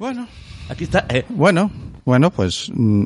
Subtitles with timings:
[0.00, 0.26] Bueno,
[0.68, 1.04] Aquí está.
[1.10, 1.70] eh, bueno,
[2.06, 3.04] bueno, pues mm,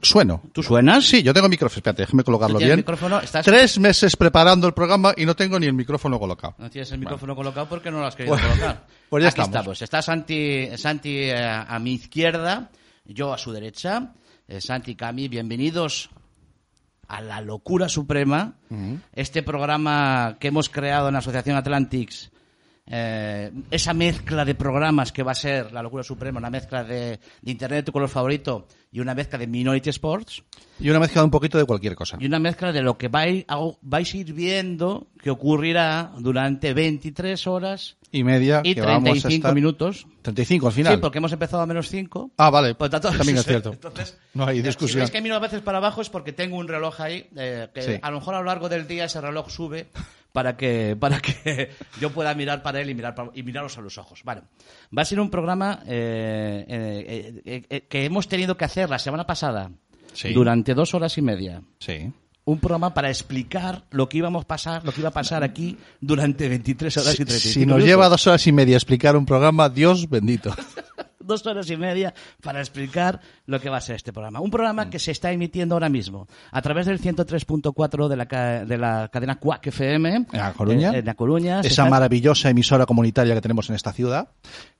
[0.00, 0.40] sueno.
[0.52, 1.04] ¿Tú suenas?
[1.04, 1.76] Sí, yo tengo micrófono.
[1.78, 2.84] Espérate, déjame colocarlo ¿Tú tienes bien.
[2.84, 3.20] micrófono?
[3.20, 6.54] ¿Estás- Tres meses preparando el programa y no tengo ni el micrófono colocado.
[6.58, 8.86] No tienes el micrófono colocado porque no lo has querido Pues- colocar.
[9.10, 9.82] pues ya Aquí estamos.
[9.82, 12.70] Está Santi, Santi eh, a mi izquierda,
[13.04, 14.12] yo a su derecha.
[14.46, 16.10] Eh, Santi, Cami, bienvenidos
[17.08, 18.54] a la locura suprema.
[19.12, 22.30] Este programa que hemos creado en la Asociación Atlantics.
[22.88, 27.18] Eh, esa mezcla de programas que va a ser la locura suprema, una mezcla de,
[27.42, 30.42] de Internet de tu color favorito y una mezcla de Minority Sports.
[30.78, 32.16] Y una mezcla de un poquito de cualquier cosa.
[32.20, 36.72] Y una mezcla de lo que vais, a- vais a ir viendo que ocurrirá durante
[36.74, 39.54] 23 horas Y media y que vamos a 35 estar...
[39.54, 40.06] minutos.
[40.22, 40.94] 35 al final.
[40.94, 42.30] Sí, porque hemos empezado a menos 5.
[42.36, 42.74] Ah, vale.
[42.74, 43.72] Por tanto, También es cierto.
[43.72, 45.00] Entonces, no hay eh, Si discusión.
[45.00, 47.82] veis que miro a veces para abajo es porque tengo un reloj ahí, eh, que
[47.82, 47.92] Sí.
[48.00, 49.88] a lo mejor a lo largo del día ese reloj sube
[50.36, 53.80] para que, para que yo pueda mirar para él y, mirar para- y miraros a
[53.80, 54.20] los ojos.
[54.22, 54.42] Vale.
[54.96, 59.26] Va a ser un programa eh, eh, eh, que hemos tenido que hacer la semana
[59.26, 59.70] pasada
[60.12, 60.34] Sí.
[60.34, 62.12] durante dos horas y media Sí.
[62.44, 65.78] un programa para explicar lo que íbamos a pasar, lo que iba a pasar aquí
[66.02, 67.84] durante 23 horas y Si, 35 si nos minutos.
[67.88, 70.54] lleva dos horas y media explicar un programa, Dios bendito.
[71.26, 74.40] dos horas y media para explicar lo que va a ser este programa.
[74.40, 74.50] Un Mm.
[74.52, 79.08] programa que se está emitiendo ahora mismo a través del 103.4 de la, de la
[79.12, 80.14] cadena Quack FM.
[80.16, 80.92] En La Coruña.
[80.92, 81.62] eh, en La Coruña.
[81.62, 84.28] Se Esa está- maravillosa emisora comunitaria que tenemos en esta ciudad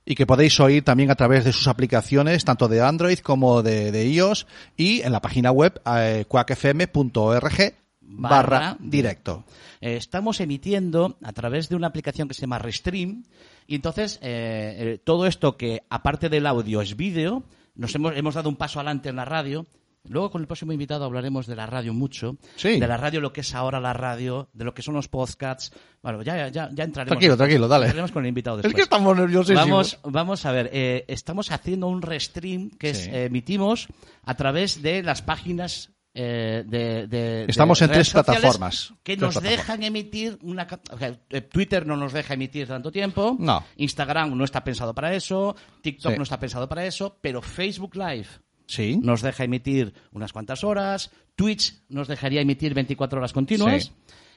[0.05, 3.91] y que podéis oír también a través de sus aplicaciones, tanto de Android como de,
[3.93, 7.75] de iOS y en la página web eh, quackfm.org
[8.09, 9.45] barra directo.
[9.81, 13.25] Eh, estamos emitiendo a través de una aplicación que se llama Restream
[13.67, 17.43] y entonces eh, eh, todo esto que aparte del audio es vídeo,
[17.75, 19.67] nos hemos, hemos dado un paso adelante en la radio.
[20.09, 22.79] Luego con el próximo invitado hablaremos de la radio mucho, Sí.
[22.79, 25.73] de la radio lo que es ahora la radio, de lo que son los podcasts.
[26.01, 27.09] Bueno, ya, ya, ya entraremos.
[27.09, 27.87] Tranquilo, tranquilo, dale.
[27.87, 29.67] Entraremos con el invitado Es que estamos nerviosísimos.
[29.69, 33.89] Vamos, vamos a ver, eh, estamos haciendo un restream que es, eh, emitimos
[34.23, 38.95] a través de las páginas eh, de, de- de Estamos en redes tres plataformas.
[39.03, 39.51] que nos plataformas.
[39.59, 43.63] dejan emitir una ca- o sea, eh, Twitter no nos deja emitir tanto tiempo No.
[43.77, 46.17] Instagram no está pensado para eso TikTok Sí.
[46.17, 48.27] no está pensado para eso pero Facebook Live
[48.67, 48.99] Sí.
[49.03, 53.93] nos deja emitir unas cuantas horas, Twitch nos dejaría emitir 24 horas continuas Sí.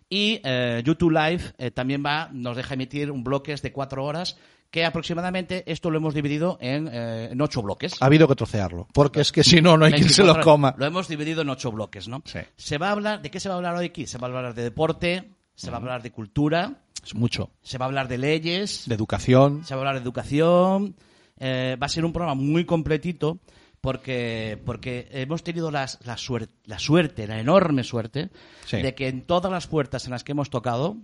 [0.10, 4.38] y eh, YouTube Live eh, también va, nos deja emitir un bloques de 4 horas
[4.72, 7.96] que aproximadamente esto lo hemos dividido en, eh, en 8 bloques.
[8.02, 10.44] Ha habido que trocearlo, porque es que si no, no hay quien se 24 lo
[10.44, 10.76] coma.
[10.78, 12.22] Lo hemos dividido en 8 bloques, ¿no?
[12.26, 12.40] Sí.
[12.56, 14.06] Se va a hablar, ¿de qué se va a hablar hoy aquí?
[14.06, 17.50] Se va a hablar de deporte, se va a hablar de cultura, Es mucho.
[17.64, 19.66] se va a hablar de leyes, De educación.
[19.66, 20.96] se va a hablar de educación.
[21.42, 23.40] eh, va a ser un programa muy completito
[23.82, 28.30] porque, porque hemos tenido las- la, suer- la suerte, la enorme suerte,
[28.66, 28.78] Sí.
[28.82, 30.98] de que en todas las puertas en las que hemos tocado.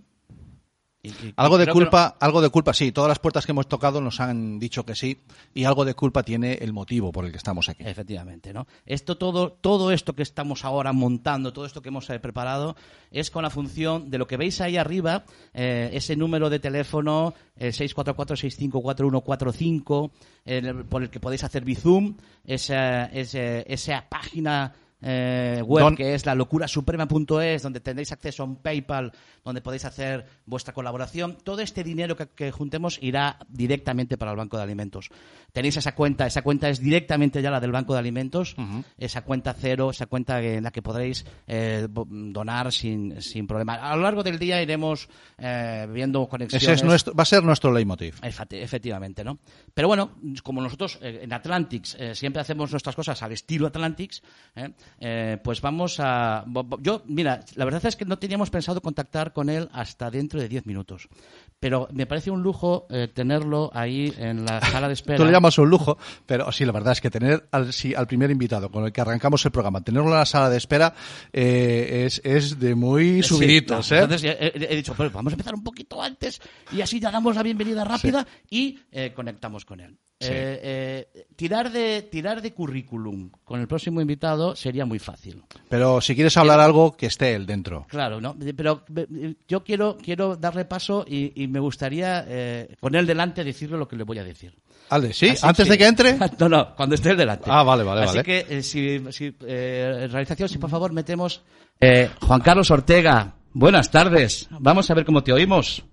[1.08, 2.92] Y- y- Algo de culpa, algo de culpa, sí.
[2.92, 5.18] Todas las puertas que hemos tocado nos han dicho que sí.
[5.54, 7.84] Y algo de culpa tiene el motivo por el que estamos aquí.
[7.86, 8.66] efectivamente, ¿no?
[8.84, 12.76] Esto todo, todo esto que estamos ahora montando, todo esto que hemos eh, preparado,
[13.10, 15.24] es con la función de lo que veis ahí arriba,
[15.54, 20.10] eh, ese número de teléfono, el 644-654145,
[20.44, 26.14] el- por el que podéis hacer Bizum, esa, ese- esa página eh, web Don- que
[26.14, 29.12] es la locurasuprema.es, donde tendréis acceso a un PayPal,
[29.44, 31.36] donde podéis hacer vuestra colaboración.
[31.42, 35.10] Todo este dinero que, que juntemos irá directamente para el Banco de Alimentos.
[35.52, 38.56] Tenéis esa cuenta, esa cuenta es directamente ya la del Banco de Alimentos,
[38.98, 43.74] esa cuenta cero, esa cuenta en la que podréis eh, donar sin, sin problema.
[43.74, 45.08] A lo largo del día iremos
[45.38, 46.62] eh, viendo conexiones.
[46.62, 48.16] Ese es nuestro, va a ser nuestro leitmotiv.
[48.22, 49.38] Efecti- Efectivamente, ¿no?
[49.74, 50.12] Pero bueno,
[50.42, 54.22] como nosotros en Atlantics siempre hacemos nuestras cosas al estilo Atlantics,
[54.56, 54.70] ¿eh?
[54.98, 56.44] Eh, pues vamos a...
[56.80, 60.48] Yo, mira, la verdad es que no teníamos pensado contactar con él hasta dentro de
[60.48, 61.08] 10 minutos.
[61.60, 65.18] Pero me parece un lujo eh, tenerlo ahí en la sala de espera.
[65.18, 68.06] Tú le llamas un lujo, pero sí, la verdad es que tener al, sí, al
[68.06, 70.94] primer invitado con el que arrancamos el programa, tenerlo en la sala de espera,
[71.32, 73.98] eh, es, es de muy Sí, subiditos, no.
[73.98, 76.40] Entonces he, dicho, pues vamos a empezar un poquito antes
[76.72, 78.78] y así ya damos la bienvenida rápida y
[79.14, 79.98] conectamos con él.
[81.36, 85.42] Tirar de tirar de currículum con el próximo invitado sería muy fácil.
[85.68, 87.86] Pero si quieres hablar algo, que esté él dentro.
[87.88, 88.36] Claro, ¿no?
[88.56, 93.42] Pero eh, yo quiero quiero darle paso y, y me gustaría eh, con él delante
[93.44, 94.54] decirle lo que le voy a decir.
[94.90, 95.30] Ale, ¿sí?
[95.30, 96.18] Así ¿Antes que- de que entre?
[96.38, 97.44] No, no, cuando esté él delante.
[97.50, 98.22] Ah, vale, vale, Así vale.
[98.24, 101.42] que, eh, si, si, eh, realización, si por favor metemos...
[101.80, 104.48] Eh, Juan Carlos Ortega, buenas tardes.
[104.50, 105.84] Vamos a ver cómo te oímos.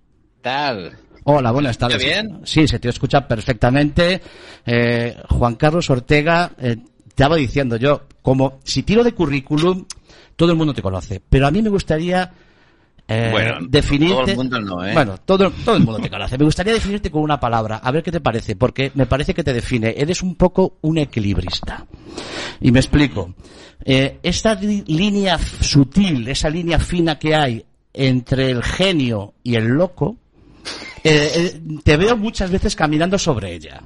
[0.41, 0.97] tal?
[1.25, 2.03] Hola, buenas tardes.
[2.03, 2.41] ¿Está bien?
[2.45, 4.21] Sí, se te escucha perfectamente.
[4.65, 6.75] Eh, Juan Carlos Ortega, eh,
[7.13, 9.86] estaba diciendo yo, como si tiro de currículum,
[10.36, 11.21] todo el mundo te conoce.
[11.30, 12.31] Pero a mí me gustaría
[13.07, 14.15] eh, Bueno, definirte.
[14.15, 14.94] todo el mundo no, ¿eh?
[14.94, 16.39] Bueno, todo, todo el mundo te conoce.
[16.39, 19.44] Me gustaría definirte con una palabra, a ver qué te parece, porque me parece que
[19.44, 19.94] te define.
[19.95, 21.86] Eres un poco un equilibrista.
[22.62, 23.36] Y me explico.
[23.86, 27.63] Eh, esta línea sutil, esa línea fina que hay
[27.94, 30.18] entre el genio y el loco,
[31.04, 33.83] eh, eh, te veo muchas veces caminando sobre ella.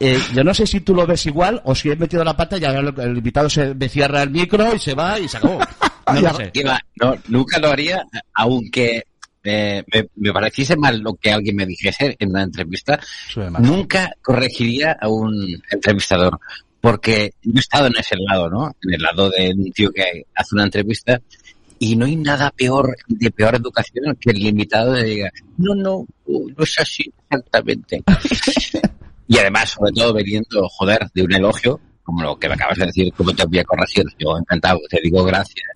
[0.00, 2.56] Eh, yo no sé si tú lo ves igual o si he metido la pata
[2.56, 5.36] y ahora lo- el invitado se me cierra el micro y se va y se
[5.38, 5.58] acabó.
[6.06, 6.50] No lo sé.
[6.54, 8.04] Iba, no, nunca lo haría,
[8.34, 9.02] aunque
[9.42, 13.00] eh, me, me pareciese mal lo que alguien me dijese en una entrevista.
[13.58, 16.38] Nunca corregiría a un entrevistador,
[16.80, 18.76] porque yo he estado en ese lado, ¿no?
[18.82, 21.20] En el lado de un tío que hace una entrevista
[21.80, 26.06] y no hay nada peor, de peor educación que el invitado de diga, no, no,
[26.28, 28.04] no es así exactamente.
[29.28, 32.86] y además, sobre todo, veniendo, joder, de un elogio, como lo que me acabas de
[32.86, 35.75] decir, como te voy a corregir, yo encantado, te digo gracias.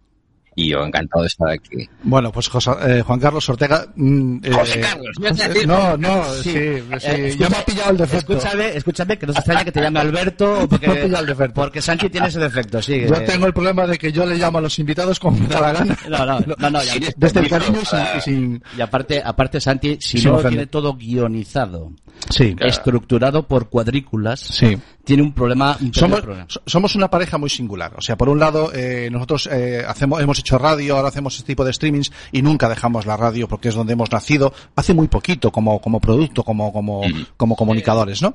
[0.61, 1.89] Y yo encantado de estar aquí.
[2.03, 3.87] Bueno, pues José- eh, Juan Carlos Ortega.
[3.97, 5.67] mm, eh, José Carlos, ¿me vas a decir?
[5.69, 6.51] no, no, Sí.
[6.51, 8.33] sí, sí, Eh, ya me ha pillado el defecto.
[8.35, 11.27] Escúchame, escúchame, que no se extraña que te llame Alberto, porque, Me ha pillado el
[11.29, 11.55] defecto.
[11.55, 13.07] porque Sanchi tiene ese defecto, sí.
[13.09, 15.61] Yo tengo el problema de que yo le llamo a los invitados como me da
[15.61, 15.97] la gana.
[16.09, 17.79] No, no, no, no, ya- Desde el cariño
[18.19, 20.51] y sin, y aparte, aparte Santi, si Sin no ofender.
[20.53, 21.93] tiene todo guionizado,
[22.29, 24.77] Sí, estructurado por cuadrículas, sí.
[25.05, 26.47] tiene un problema, Somos, problema.
[26.67, 27.93] somos una pareja muy singular.
[27.97, 29.49] O sea, por un lado, eh, nosotros
[29.87, 33.49] hacemos, hemos hecho radio, ahora hacemos este tipo de streamings y nunca dejamos la radio
[33.49, 37.03] porque es donde hemos nacido hace muy poquito como, como producto, como, como,
[37.37, 38.35] como comunicadores, ¿no?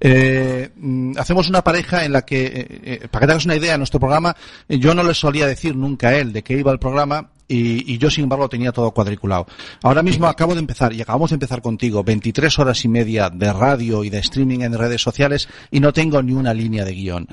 [0.00, 3.56] Eh, mm, hacemos una pareja en la que, eh, eh, para que te hagas una
[3.56, 4.36] idea, en nuestro programa,
[4.68, 7.92] eh, yo no le solía decir nunca a él de qué iba el programa y,
[7.92, 9.46] y yo, sin embargo, tenía todo cuadriculado.
[9.82, 13.52] Ahora mismo acabo de empezar, y acabamos de empezar contigo, 23 horas y media de
[13.52, 17.26] radio y de streaming en redes sociales y no tengo ni una línea de guion.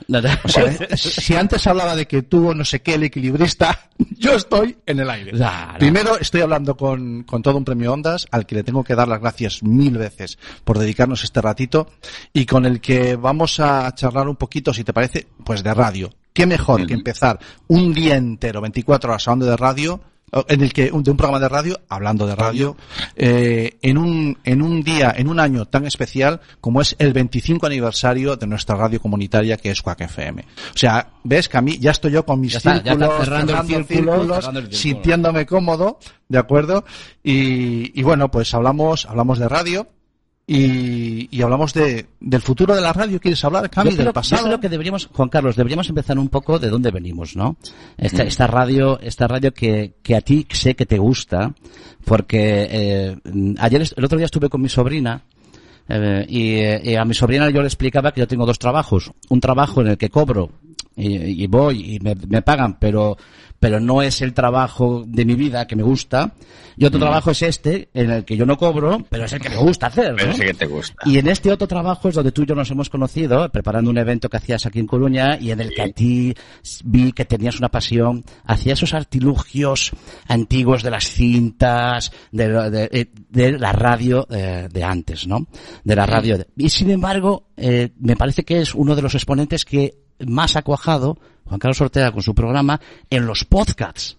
[0.44, 4.78] O sea, si antes hablaba de que tú no sé qué, el equilibrista, yo estoy
[4.86, 5.32] en el aire.
[5.32, 5.80] Claro.
[5.80, 9.08] Primero estoy hablando con, con todo un premio Ondas, al que le tengo que dar
[9.08, 11.90] las gracias mil veces por dedicarnos este ratito,
[12.34, 16.10] y con el que vamos a charlar un poquito, si te parece, pues de radio.
[16.34, 20.02] ¿Qué mejor que empezar un día entero, 24 horas hablando de radio,
[20.48, 22.76] en el que de un programa de radio hablando de radio
[23.16, 27.68] eh, en un en un día en un año tan especial como es el 25
[27.68, 31.78] aniversario de nuestra radio comunitaria que es Quack FM o sea ves que a mí
[31.78, 34.72] ya estoy yo con mis está, círculos cerrando círculos, cerrando el círculo.
[34.72, 36.84] sintiéndome cómodo de acuerdo
[37.24, 39.88] y, y bueno pues hablamos hablamos de radio
[40.46, 44.14] y, y hablamos de del futuro de la radio quieres hablar Cami del creo, yo
[44.14, 47.52] pasado creo que deberíamos, Juan Carlos, deberíamos empezar un poco de dónde venimos, ¿no?
[47.52, 48.06] Mm.
[48.06, 51.54] Esta, esta radio, esta radio que, que a ti sé que te gusta,
[52.04, 53.18] porque eh,
[53.60, 55.24] ayer, el otro día estuve con mi sobrina,
[55.88, 59.12] eh, y, eh, y a mi sobrina yo le explicaba que yo tengo dos trabajos.
[59.30, 60.50] Un trabajo en el que cobro
[60.96, 63.18] y, y voy y me, me pagan, pero,
[63.64, 66.34] pero no es el trabajo de mi vida que me gusta.
[66.76, 66.88] Y Mm.
[66.88, 69.56] otro trabajo es este, en el que yo no cobro, pero es el que me
[69.56, 70.16] gusta hacer.
[70.18, 70.34] Pero ¿no?
[70.36, 70.96] sí que te gusta.
[71.06, 73.98] Y en este otro trabajo es donde tú y yo nos hemos conocido, preparando un
[73.98, 76.34] evento que hacías aquí en Coruña y en el que a ti
[76.84, 79.92] vi que tenías una pasión hacia esos artilugios
[80.28, 85.48] antiguos de las cintas, de, eh, de la radio eh, de antes, ¿no?
[85.86, 86.38] De la radio.
[86.38, 89.94] de- Y sin embargo, eh, me parece que es uno de los exponentes que
[90.28, 92.80] más ha cuajado Juan Carlos Ortega con su programa
[93.10, 94.18] en los podcasts.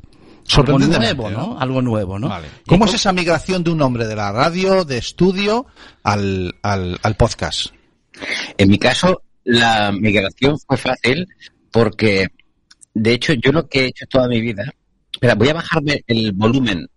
[0.57, 1.39] Algo nuevo, ¿no?
[1.39, 1.59] ¿no?
[1.59, 2.29] Algo nuevo, ¿no?
[2.29, 2.49] Vale.
[2.67, 5.67] ¿Cómo es esa migración de un hombre de la radio, de estudio,
[6.03, 7.69] al, al, al podcast?
[8.59, 11.27] En mi caso, la migración fue fácil
[11.73, 12.29] porque,
[12.93, 14.65] de hecho, yo lo que he hecho toda mi vida,
[15.13, 16.89] espera, voy a bajarme el volumen,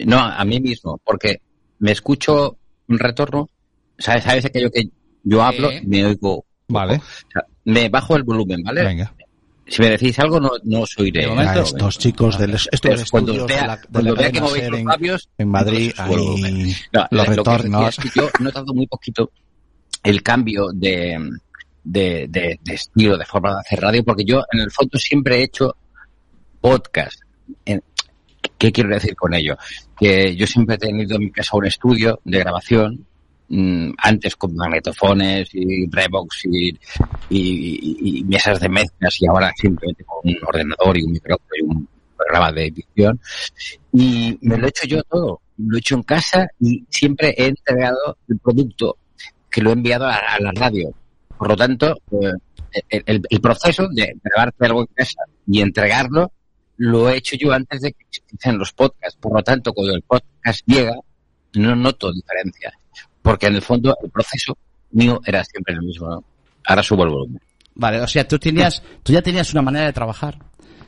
[0.00, 1.40] no, a mí mismo, porque
[1.78, 2.56] me escucho
[2.88, 3.50] un retorno,
[3.98, 4.88] sabes, sabes aquello que
[5.24, 6.96] yo hablo y me oigo, Vale.
[6.96, 8.82] o sea, me bajo el volumen, ¿vale?
[8.82, 9.12] Venga.
[9.68, 11.26] Si me decís algo, no, no os oiré.
[11.26, 14.32] De A estos chicos del estos Pero cuando vea, de la, de cuando la vea
[14.32, 17.88] que movéis los en, labios, en Madrid, ahí No, los lo que retornos.
[17.88, 19.30] es que yo he notado muy poquito
[20.04, 21.18] el cambio de,
[21.82, 25.38] de, de- de estilo, de forma de hacer radio, porque yo en el fondo siempre
[25.40, 25.74] he hecho
[26.60, 27.20] podcast.
[28.58, 29.56] ¿Qué quiero decir con ello?
[29.98, 33.04] Que yo siempre he tenido en mi casa un estudio de grabación,
[33.98, 36.68] antes con magnetofones y Revox y,
[37.30, 41.62] y- y- mesas de mezclas y ahora simplemente con un ordenador y un micrófono y
[41.64, 43.20] un programa de edición.
[43.92, 45.40] Y me lo he hecho yo todo.
[45.58, 48.96] Lo he hecho en casa y siempre he entregado el producto
[49.50, 50.92] que lo he enviado a, a la radio.
[51.38, 52.32] Por lo tanto, eh,
[53.06, 56.32] el, el- proceso de grabarte algo en casa y entregarlo
[56.78, 59.18] lo he hecho yo antes de que existiesen los podcasts.
[59.18, 60.92] Por lo tanto, cuando el podcast llega,
[61.56, 62.72] no noto diferencia.
[63.22, 64.56] Porque en el fondo el proceso
[64.92, 66.08] mío era siempre el mismo.
[66.08, 66.24] ¿no?
[66.64, 67.40] Ahora subo el volumen.
[67.74, 70.38] Vale, o sea, tú tenías, tú ya tenías una manera de trabajar.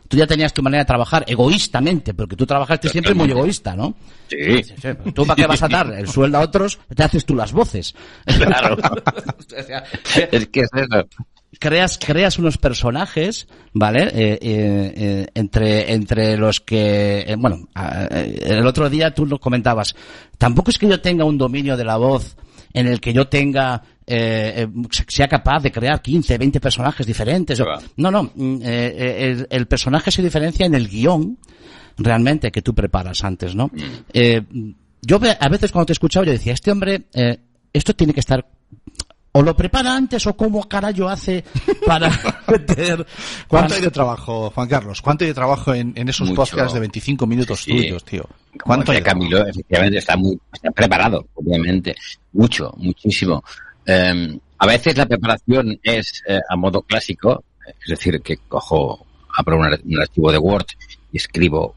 [0.08, 3.94] tú ya tenías tu manera de trabajar egoístamente, porque tú trabajaste siempre muy egoísta, ¿no?
[4.28, 4.62] Sí.
[5.14, 6.78] ¿Tú para qué vas a dar el sueldo a otros?
[6.94, 7.94] Te haces tú las voces.
[8.24, 8.76] Claro.
[9.58, 9.82] O sea,
[10.30, 11.08] es que es eso.
[11.58, 17.68] Creas creas unos personajes vale Eh, eh, eh, entre entre los que eh, bueno
[18.10, 19.94] eh, el otro día tú lo comentabas
[20.36, 22.36] tampoco es que yo tenga un dominio de la voz
[22.74, 24.68] en el que yo tenga eh, eh,
[25.08, 27.58] sea capaz de crear 15 20 personajes diferentes
[27.96, 31.38] no no mm, eh, el, el personaje se diferencia en el guion
[31.96, 33.70] realmente que tú preparas antes no
[34.12, 34.42] Eh,
[35.00, 37.38] yo a veces cuando te escuchaba yo decía este hombre eh,
[37.72, 38.44] esto tiene que estar
[39.38, 41.44] o lo prepara antes o cómo carajo hace
[41.86, 42.10] para
[42.48, 43.06] meter
[43.46, 45.00] ¿Cuánto hay de trabajo, Juan Carlos?
[45.00, 46.42] ¿Cuánto hay de trabajo en, en esos Mucho.
[46.42, 47.70] podcasts de 25 minutos Sí.
[47.70, 48.24] tuyos, tío?
[48.64, 49.04] ¿Cuánto hay de?
[49.04, 51.94] Camilo, efectivamente está muy está preparado, obviamente.
[52.32, 53.44] Mucho, muchísimo.
[53.86, 59.58] Eh, a veces la preparación es eh, a modo clásico, es decir, que cojo, abro
[59.58, 60.66] un, ar- un archivo de Word
[61.12, 61.76] y escribo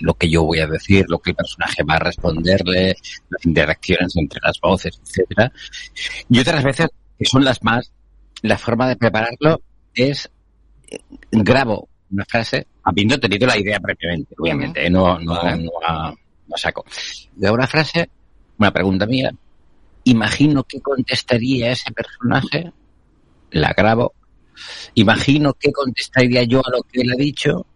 [0.00, 2.96] lo que yo voy a decir, lo que el personaje va a responderle,
[3.30, 5.52] las interacciones entre las voces, etcétera.
[6.28, 6.88] Y otras veces,
[7.18, 7.90] que son las más,
[8.42, 9.60] la forma de prepararlo
[9.94, 10.30] es
[10.90, 10.98] eh,
[11.30, 14.90] grabo una frase habiendo tenido la idea previamente, obviamente, ¿eh?
[14.90, 16.84] no, no, no, a- no a saco.
[17.36, 18.08] Grabo una frase,
[18.58, 19.30] una pregunta mía,
[20.04, 22.72] imagino qué contestaría ese personaje,
[23.50, 24.14] la grabo,
[24.94, 27.66] imagino qué contestaría yo a lo que él ha dicho,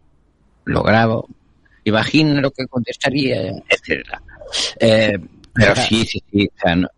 [0.65, 1.29] lo grabo,
[1.85, 4.23] imagino lo que contestaría, etcétera.
[4.81, 5.19] Eh,
[5.55, 6.89] pero sí, sí, sí, o sea, no-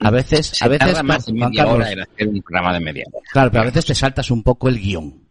[0.00, 3.04] a veces se a veces más de media hora en hacer un programa de media
[3.10, 3.24] hora.
[3.32, 5.22] claro pero a veces te saltas un poco el guion.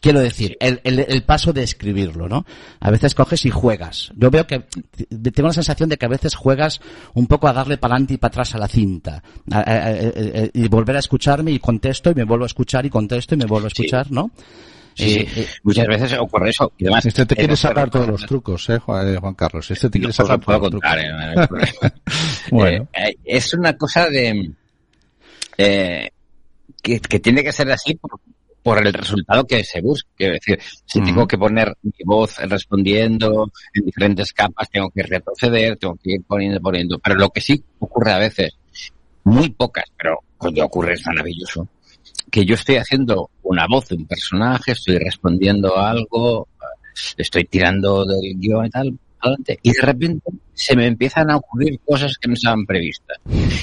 [0.00, 2.44] Quiero decir el, el, el paso de escribirlo no
[2.80, 4.12] a veces coges y juegas.
[4.16, 4.64] Yo veo que
[5.32, 6.80] tengo la sensación de que a veces juegas
[7.14, 9.22] un poco a darle para adelante y para atrás a la cinta.
[9.50, 12.84] A- a- a- a- y volver a escucharme y contesto y me vuelvo a escuchar
[12.84, 13.82] y contesto y me vuelvo a Sí.
[13.82, 14.30] escuchar no
[14.94, 15.18] Sí, sí.
[15.20, 16.72] Eh, eh, Muchas veces ocurre eso.
[16.78, 19.70] Y además, Este te quiere sacar todos los trucos, ¿eh, Juan, eh, Juan Carlos?
[19.70, 20.98] Este te quiere sacar todos los contar,
[21.48, 21.68] trucos.
[21.84, 21.92] eh.
[22.50, 22.88] Bueno.
[22.92, 24.52] Eh, es una cosa de
[25.56, 28.20] que, que tiene que ser así por,
[28.62, 30.08] por el resultado que se busca.
[30.16, 35.76] Quiero decir, si tengo que poner mi voz respondiendo en diferentes capas, tengo que retroceder,
[35.76, 36.98] tengo que ir poniendo, poniendo.
[36.98, 38.56] Pero lo que sí ocurre a veces,
[39.24, 41.68] muy pocas, pero cuando ocurre es maravilloso,
[42.30, 46.48] que yo estoy haciendo una voz de un personaje, estoy respondiendo a algo,
[47.16, 51.80] estoy tirando del guion y tal, adelante, y de repente se me empiezan a ocurrir
[51.84, 53.18] cosas que no estaban previstas.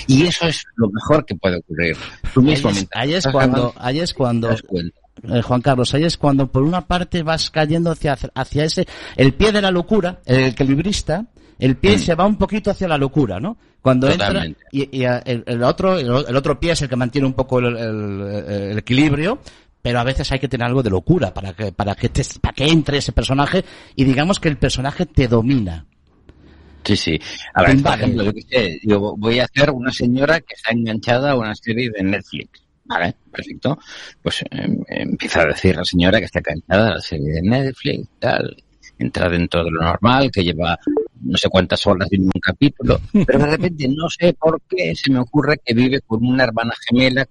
[0.08, 1.96] Y eso es lo mejor que puede ocurrir.
[2.34, 6.48] Tú ahí mismo es, ahí cuando ahí es cuando eh, Juan Carlos, ahí es cuando
[6.48, 8.88] por una parte vas cayendo hacia, hacia ese,
[9.18, 11.26] el pie de la locura, el equilibrista,
[11.60, 12.00] el pie Mm.
[12.00, 13.58] se va un poquito hacia la locura, ¿no?
[13.82, 14.62] Cuando entra, Totalmente.
[14.72, 17.60] y, y, eh, el, el otro, el, otro pie es el que mantiene un poco
[17.60, 19.40] el, equilibrio,
[19.82, 22.54] pero a veces hay que tener algo de locura para que, para que te- para
[22.54, 23.64] que entre ese personaje
[23.96, 25.86] y digamos que el personaje te domina.
[26.84, 27.20] Sí, sí.
[27.54, 30.72] A ver, por ejemplo, yo qué sé, yo voy a hacer una señora que está
[30.72, 32.62] enganchada a una serie de Netflix.
[32.86, 33.78] Vale, perfecto.
[34.24, 38.08] Pues em, empieza a decir la señora que está enganchada a la serie de Netflix,
[38.20, 38.64] tal.
[39.00, 40.78] Entra dentro de lo normal, que lleva
[41.22, 45.12] no sé cuántas horas en un capítulo, pero de repente no sé por qué se
[45.12, 47.26] me ocurre que vive con una hermana gemela.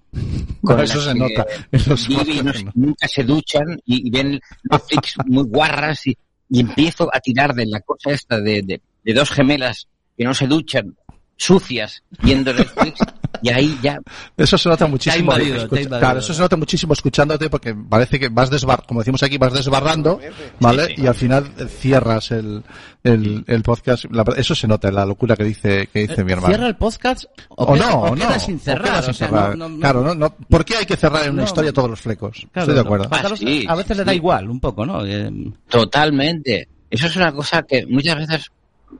[0.61, 1.45] Con No, eso se nota.
[1.71, 2.71] Eso se vive y no- nota.
[2.75, 6.17] nunca se duchan y, y ven Netflix muy guarras y,
[6.49, 10.33] y empiezo a tirar de la cosa esta de, de, de dos gemelas que no
[10.33, 10.95] se duchan,
[11.39, 12.99] sucias, viendo Netflix
[13.41, 13.97] y ahí ya
[14.35, 15.23] Eso se nota muchísimo.
[15.31, 19.23] invadido, escucha- claro, eso se nota muchísimo escuchándote porque parece que vas desbar, como decimos
[19.23, 20.19] aquí, vas desbarrando,
[20.59, 20.87] ¿vale?
[20.87, 21.01] Sí, sí.
[21.03, 22.61] Y al final eh, cierras el,
[23.05, 24.05] el, el podcast.
[24.11, 26.49] La eso se nota, la locura que dice, que dice mi hermano.
[26.53, 28.39] ¿Cierra el podcast o, o queda- no, o queda no.
[28.39, 28.83] sin o cerrar?
[28.89, 29.49] queda sin o sea, cerrar.
[29.57, 30.35] no- no- no- Claro, no, no.
[30.35, 31.47] ¿Por qué hay que cerrar en una No.
[31.47, 32.45] historia todos los flecos?
[32.51, 33.07] Claro, Estoy de acuerdo.
[33.11, 34.17] Ah, sí, a veces le da sí.
[34.17, 35.05] igual, un poco, ¿no?
[35.05, 35.31] Eh,
[35.69, 36.67] totalmente.
[36.89, 38.51] Eso es una cosa que muchas veces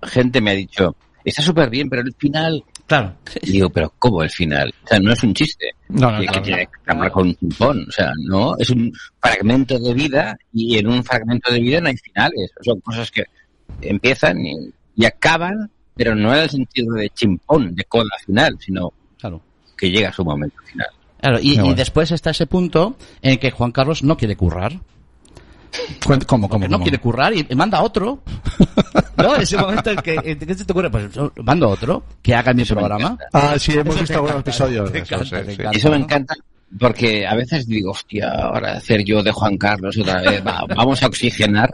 [0.04, 2.64] gente me ha dicho, está súper bien, pero el final...
[2.88, 3.16] claro.
[3.42, 4.74] Y digo, pero ¿cómo el final?
[4.84, 5.72] O sea, no es un chiste.
[5.90, 6.42] No, no, que, claro.
[6.42, 7.86] que tiene que acabar con un chimpón.
[7.88, 11.90] O sea, no, es un fragmento de vida y en un fragmento de vida no
[11.90, 12.52] hay finales.
[12.62, 13.24] Son cosas que
[13.82, 14.54] empiezan y,
[14.96, 19.42] y acaban, pero no en el sentido de chimpón, de cola final, sino Claro.
[19.78, 20.88] que llega su momento final.
[21.20, 24.80] Claro, y, y después está ese punto en que Juan Carlos no quiere currar.
[26.26, 26.84] ¿Cómo, cómo, Que no cómo?
[26.84, 28.22] quiere currar y manda a otro.
[29.18, 29.36] ¿No?
[29.36, 31.10] Ese momento en que, en que se te ocurre, pues
[31.44, 33.18] mando a otro que haga mi Eso programa.
[33.34, 34.90] Ah, sí, hemos Eso visto algunos episodios.
[34.90, 35.52] eso, encanta, sí, te sí.
[35.62, 35.78] encanta.
[35.78, 36.36] Eso me encanta
[36.80, 41.02] porque a veces digo, hostia, ahora hacer yo de Juan Carlos otra vez, va, vamos
[41.04, 41.74] a oxigenar.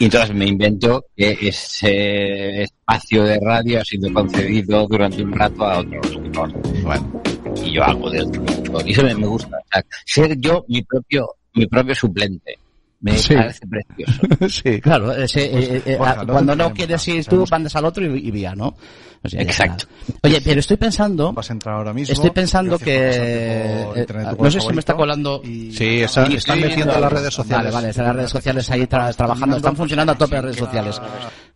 [0.00, 5.64] Y entonces me invento que ese espacio de radio ha sido concedido durante un rato
[5.64, 6.52] a otro locutor.
[6.82, 7.22] Bueno,
[7.64, 8.88] Y yo hago de otro locutor.
[8.88, 9.56] Y eso me, me gusta.
[9.56, 12.58] O sea, ser yo mi propio, mi propio suplente.
[13.00, 13.34] Me Sí.
[13.34, 14.22] parece precioso.
[14.48, 14.80] sí.
[14.80, 18.04] Claro, ese, eh, eh, Borja, ah, no cuando no quieres ir tú, mandas al otro
[18.04, 18.74] y, y vía, ¿no?
[19.22, 19.86] O sea, ya Exacto.
[20.06, 20.28] está.
[20.28, 22.12] Oye, pero estoy pensando, Vas a entrar ahora mismo.
[22.12, 25.40] estoy pensando que, por eh, no sé si me está colando.
[25.44, 27.64] Y- Sí, está- Sí, están metiendo las redes sociales.
[27.66, 30.56] Vale, vale, están las redes sociales ahí tra- trabajando, están funcionando a tope las redes
[30.58, 31.00] sociales.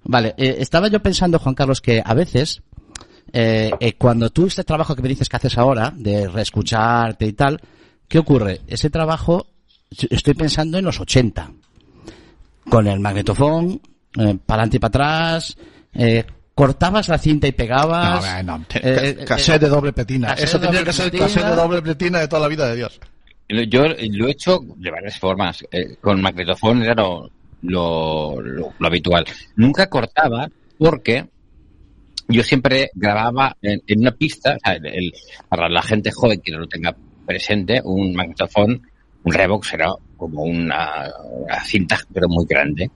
[0.04, 2.62] Vale, eh, estaba yo pensando, Juan Carlos, que a veces,
[3.32, 7.32] eh, eh, cuando tú este trabajo que me dices que haces ahora, de reescucharte y
[7.32, 7.60] tal,
[8.08, 8.60] ¿qué ocurre?
[8.66, 9.46] Ese trabajo,
[10.10, 11.50] estoy pensando en los 80,
[12.68, 13.80] con el magnetofón,
[14.18, 15.56] eh, para adelante y para atrás,
[15.94, 18.44] eh, cortabas la cinta y pegabas.
[18.44, 21.44] No, no, te- eh, eh, cassette de doble cassette Eso de tenía que ser cassette
[21.46, 23.00] de doble pletina de toda la vida de Dios.
[23.68, 25.64] Yo lo he hecho de varias formas.
[25.70, 27.30] Eh, con magnetofón era lo,
[27.62, 29.24] lo, lo- lo habitual.
[29.56, 31.26] Nunca cortaba porque
[32.28, 35.12] yo siempre grababa en, en una pista, o sea, el- el-
[35.48, 36.94] para la gente joven que no lo tenga
[37.26, 38.82] presente, un magnetofón,
[39.24, 42.90] un Revox era como una, una cinta, pero muy grande.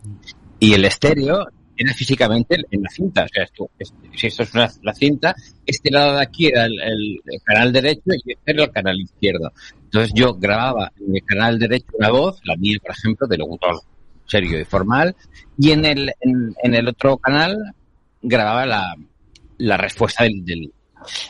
[0.60, 3.24] Y el estéreo era físicamente en la cinta.
[3.24, 5.34] O sea, esto, es- si esto es una, la cinta,
[5.66, 8.98] este lado de aquí era el, el- el canal derecho y este era el canal
[9.00, 9.52] izquierdo.
[9.84, 13.80] Entonces yo grababa en el canal derecho una voz, la mía, por ejemplo, de locutor
[14.26, 15.14] serio y formal,
[15.58, 17.56] y en el, en, en el otro canal
[18.22, 18.94] grababa la,
[19.58, 20.72] la respuesta del, del,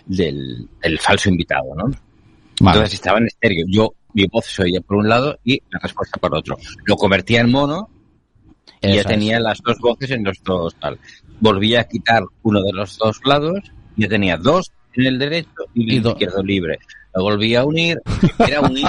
[0.07, 1.91] del, del falso invitado, ¿no?
[2.71, 3.67] Entonces estaba en estéreo.
[3.69, 6.57] Yo, mi voz se oía por un lado y la respuesta por otro.
[6.87, 7.89] Lo convertía en mono
[8.81, 9.07] y Eso ya es.
[9.07, 10.99] tenía las dos voces en los dos tal.
[11.41, 13.61] Volvía a quitar uno de los dos lados
[13.97, 16.79] y ya tenía dos en el derecho y el do- izquierdo libre.
[17.15, 17.99] Lo volvía a unir,
[18.47, 18.85] era unir,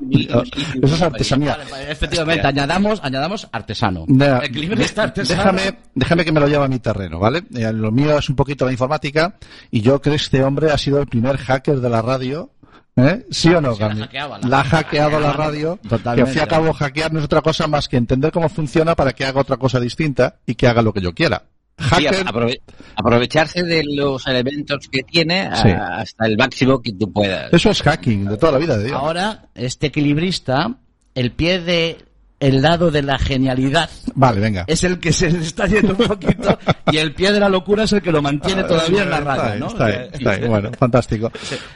[0.00, 1.56] unir, unir, unir, Eso es artesanía.
[1.58, 4.06] Vale, vale, efectivamente, añadamos, añadamos artesano.
[4.08, 7.42] déjame, déjame que me lo lleve a mi terreno, ¿vale?
[7.54, 9.36] Eh, Lo mío es un poquito la informática
[9.70, 12.50] y yo creo que este hombre ha sido el primer hacker de la radio.
[12.96, 13.26] ¿Eh?
[13.30, 15.78] ¿Sí o no, la hackeaba, La, la ha hackeado la radio.
[15.86, 16.14] Totalmente.
[16.16, 18.48] Que al fin y al cabo hackear no es otra cosa más que entender cómo
[18.48, 21.42] funciona para que haga otra cosa distinta y que haga lo que yo quiera.
[21.78, 22.62] Sí, Hacker, aprove-
[22.94, 25.68] aprovecharse de los elementos que tiene Sí.
[25.68, 27.52] hasta el máximo que tú puedas.
[27.52, 28.96] eso es hacking de toda la vida de Dios.
[28.98, 30.70] Ahora, este equilibrista,
[31.14, 31.98] el pie de
[32.38, 34.64] el lado de la genialidad Vale, venga.
[34.66, 36.58] es el que se le está yendo un poquito
[36.92, 39.60] y el pie de la locura es el que lo mantiene todavía en la radio,
[39.60, 39.66] ¿no?
[39.68, 40.46] Está ahí, está ahí.
[40.46, 41.30] Bueno, fantástico.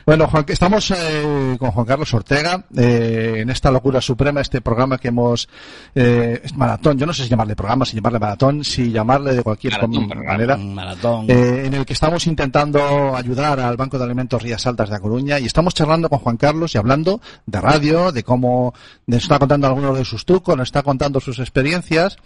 [0.05, 4.99] Bueno, Juan, estamos eh, con Juan Carlos Ortega eh, en esta locura suprema, este programa
[4.99, 5.49] que hemos
[5.95, 6.99] eh, es maratón.
[6.99, 10.57] Yo no sé si llamarle programa, si llamarle maratón, si llamarle de cualquier Maratón, manera.
[10.57, 11.27] Maratón.
[11.31, 15.01] eh, en el que estamos intentando ayudar al Banco de Alimentos Rías Altas de A
[15.01, 18.75] Coruña y estamos charlando con Juan Carlos y hablando de radio, de cómo
[19.07, 22.17] nos está contando algunos de sus trucos, nos está contando sus experiencias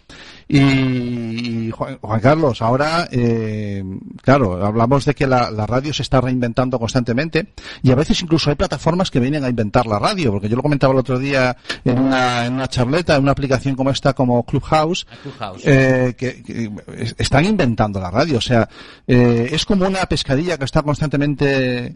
[0.49, 3.83] y, Juan, Juan Carlos, ahora, eh,
[4.23, 7.49] claro, hablamos de que la, la radio se está reinventando constantemente
[7.83, 10.63] y a veces incluso hay plataformas que vienen a inventar la radio, porque yo lo
[10.63, 14.45] comentaba el otro día en una, en una charleta, en una aplicación como esta, como
[14.45, 15.63] Clubhouse, Clubhouse.
[15.65, 18.39] eh, que, que es- están inventando la radio.
[18.39, 18.69] O sea,
[19.07, 21.93] eh, es como una pescadilla que está constantemente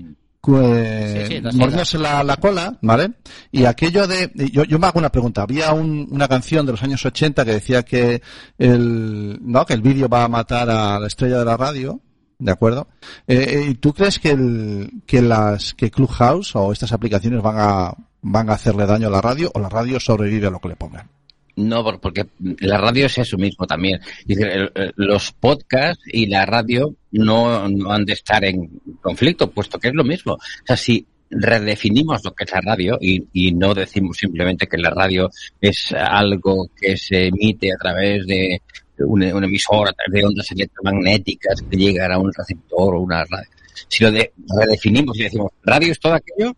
[0.56, 3.12] eh, Sí, mordiéndose la, la cola, ¿vale?
[3.52, 4.30] Y aquello de...
[4.52, 5.42] Yo, yo me hago una pregunta.
[5.42, 8.22] Había un- una canción de los años 80 que decía que
[8.56, 9.66] el, ¿no?
[9.66, 12.00] que el vídeo va a matar a la estrella de la radio.
[12.40, 12.86] ¿De acuerdo?
[13.26, 17.92] Eh, ¿Y tú crees que el, que las, que Clubhouse o estas aplicaciones van a,
[18.22, 20.76] van a hacerle daño a la radio o la radio sobrevive a lo que le
[20.76, 21.10] pongan?
[21.58, 22.26] No, por- porque
[22.60, 24.00] la radio es eso mismo también.
[24.24, 28.68] Decir, los podcasts y la radio no, no han de estar en
[29.00, 30.34] conflicto, puesto que es lo mismo.
[30.34, 34.78] O sea, si redefinimos lo que es la radio y, y no decimos simplemente que
[34.78, 35.28] la radio
[35.60, 38.62] es algo que se emite a través de
[39.00, 43.24] una, una emisora, a través de ondas electromagnéticas que llegan a un receptor o una
[43.24, 43.48] radio.
[43.88, 46.56] Si lo de, redefinimos y decimos radio es todo aquello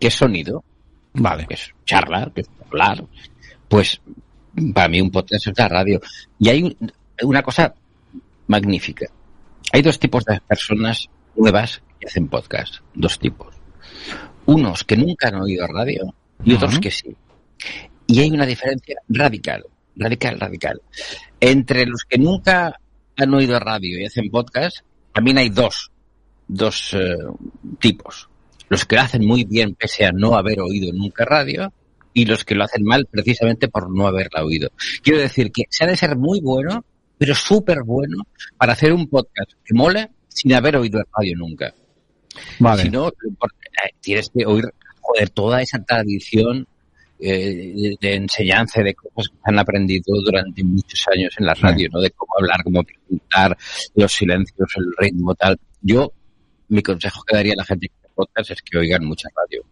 [0.00, 0.64] que es sonido,
[1.14, 1.46] Vale.
[1.46, 3.04] que es charlar, que es hablar,
[3.72, 4.02] pues
[4.74, 5.98] para mí un podcast es la radio.
[6.38, 7.74] Y hay un- una cosa
[8.46, 9.06] magnífica.
[9.72, 12.74] Hay dos tipos de personas nuevas que hacen podcast.
[12.92, 13.54] Dos tipos.
[14.44, 17.16] Unos que nunca han oído radio y otros que sí.
[18.06, 19.64] Y hay una diferencia radical,
[19.96, 20.82] radical, radical.
[21.40, 22.78] Entre los que nunca
[23.16, 24.80] han oído radio y hacen podcast,
[25.14, 25.90] también hay dos,
[26.46, 27.16] dos eh,
[27.78, 28.28] tipos.
[28.68, 31.72] Los que lo hacen muy bien pese a no haber oído nunca radio
[32.14, 34.70] y los que lo hacen mal precisamente por no haberla oído.
[35.02, 36.84] Quiero decir que se ha de ser muy bueno,
[37.18, 41.74] pero súper bueno para hacer un podcast que mole sin haber oído radio nunca.
[42.58, 42.82] Vale.
[42.82, 44.64] Si no, eh, tienes que oír,
[45.00, 46.66] joder, toda esa tradición
[47.20, 51.88] eh, de, enseñanza de cosas que se han aprendido durante muchos años en la radio,
[51.92, 52.00] ¿no?
[52.00, 53.56] De cómo hablar, cómo preguntar,
[53.94, 55.58] los silencios, el ritmo, tal.
[55.80, 56.12] Yo,
[56.68, 59.64] mi consejo que daría a la gente que hace podcast es que oigan mucha radio.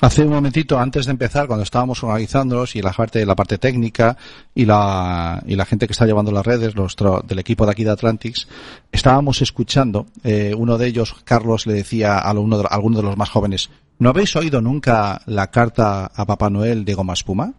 [0.00, 4.16] Hace un momentito, antes de empezar, cuando estábamos organizándolos y la parte, la parte técnica
[4.54, 7.84] y la, y la gente que está llevando las redes, los del equipo de aquí
[7.84, 8.48] de Atlantics,
[8.90, 13.02] estábamos escuchando, eh, uno de ellos, Carlos, le decía a uno de, a alguno de
[13.02, 17.52] los más jóvenes, ¿no habéis oído nunca la carta a Papá Noel de Goma Espuma?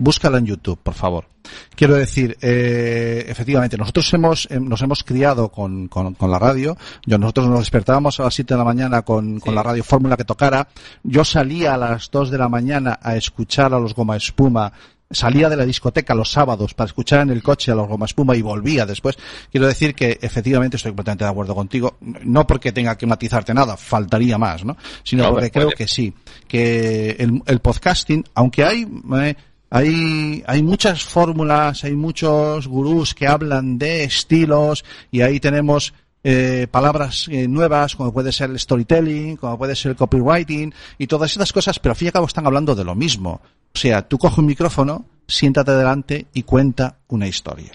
[0.00, 1.26] Búscala en YouTube, por favor.
[1.74, 6.74] Quiero decir, eh, efectivamente, nosotros hemos, eh, nos hemos criado con, con, con la radio.
[7.04, 10.16] Yo, nosotros nos despertábamos a las 7 de la mañana con, con la radio fórmula
[10.16, 10.68] que tocara.
[11.02, 14.72] Yo salía a las 2 de la mañana a escuchar a los Goma Espuma.
[15.12, 18.36] Salía de la discoteca los sábados para escuchar en el coche a los Goma Espuma
[18.36, 19.18] y volvía después.
[19.50, 21.98] Quiero decir que efectivamente estoy completamente de acuerdo contigo.
[22.00, 24.76] No porque tenga que matizarte nada, faltaría más, ¿no?
[25.02, 25.66] Sino No, porque puede.
[25.66, 26.14] creo que sí.
[26.48, 28.86] Que el, el podcasting, aunque hay,
[29.20, 29.34] eh,
[29.70, 36.66] hay, hay muchas fórmulas, hay muchos gurús que hablan de estilos y ahí tenemos eh,
[36.70, 41.30] palabras eh, nuevas como puede ser el storytelling, como puede ser el copywriting y todas
[41.30, 43.40] estas cosas, pero al fin y al cabo están hablando de lo mismo.
[43.74, 47.70] O sea, tú coge un micrófono, siéntate delante y cuenta una historia.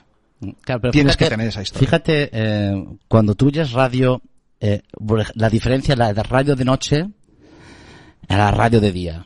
[0.61, 1.79] Claro, pero Tienes fíjate- que tener esa historia.
[1.87, 4.21] Fíjate, eh, cuando tú oyes radio,
[4.59, 4.81] eh,
[5.35, 7.07] la diferencia la de radio de noche
[8.27, 9.25] a la radio de día.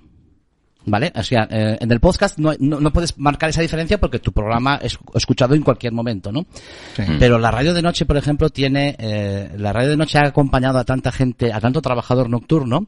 [0.89, 1.11] ¿Vale?
[1.15, 4.31] O sea, eh, en el podcast no, no, no puedes marcar esa diferencia porque tu
[4.31, 6.45] programa es escuchado en cualquier momento, ¿no?
[6.95, 7.03] Sí.
[7.19, 10.79] Pero la radio de noche, por ejemplo, tiene, eh, la radio de noche ha acompañado
[10.79, 12.87] a tanta gente, a tanto trabajador nocturno,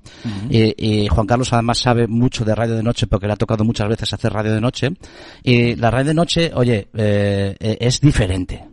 [0.49, 3.63] y, y Juan Carlos además sabe mucho de radio de noche porque le ha tocado
[3.63, 4.89] muchas veces hacer radio de noche,
[5.43, 8.70] y la radio de noche, oye, eh, eh, es diferente.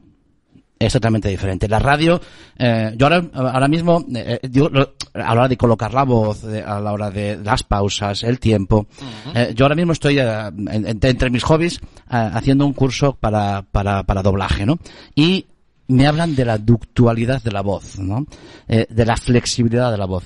[0.79, 1.67] Es totalmente diferente.
[1.69, 2.21] La radio,
[2.57, 6.43] eh, yo ahora, ahora mismo, eh, eh, digo, a la hora de colocar la voz,
[6.43, 8.87] de- a la hora de las pausas, el tiempo,
[9.35, 14.05] eh, yo ahora mismo estoy, en- en- entre mis hobbies, haciendo un curso para, para,
[14.05, 14.79] para doblaje, ¿no?
[15.17, 15.47] Y
[15.89, 18.27] me hablan de la ductualidad de la voz, ¿no?
[18.69, 20.25] De la flexibilidad de la voz.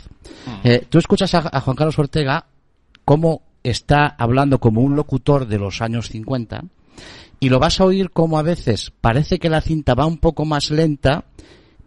[0.64, 2.44] Eh, tú escuchas a, a Juan Carlos Ortega
[3.06, 6.62] cómo está hablando como un locutor de los años 50
[7.42, 10.44] y lo vas a oír como a veces parece que la cinta va un poco
[10.44, 11.24] más lenta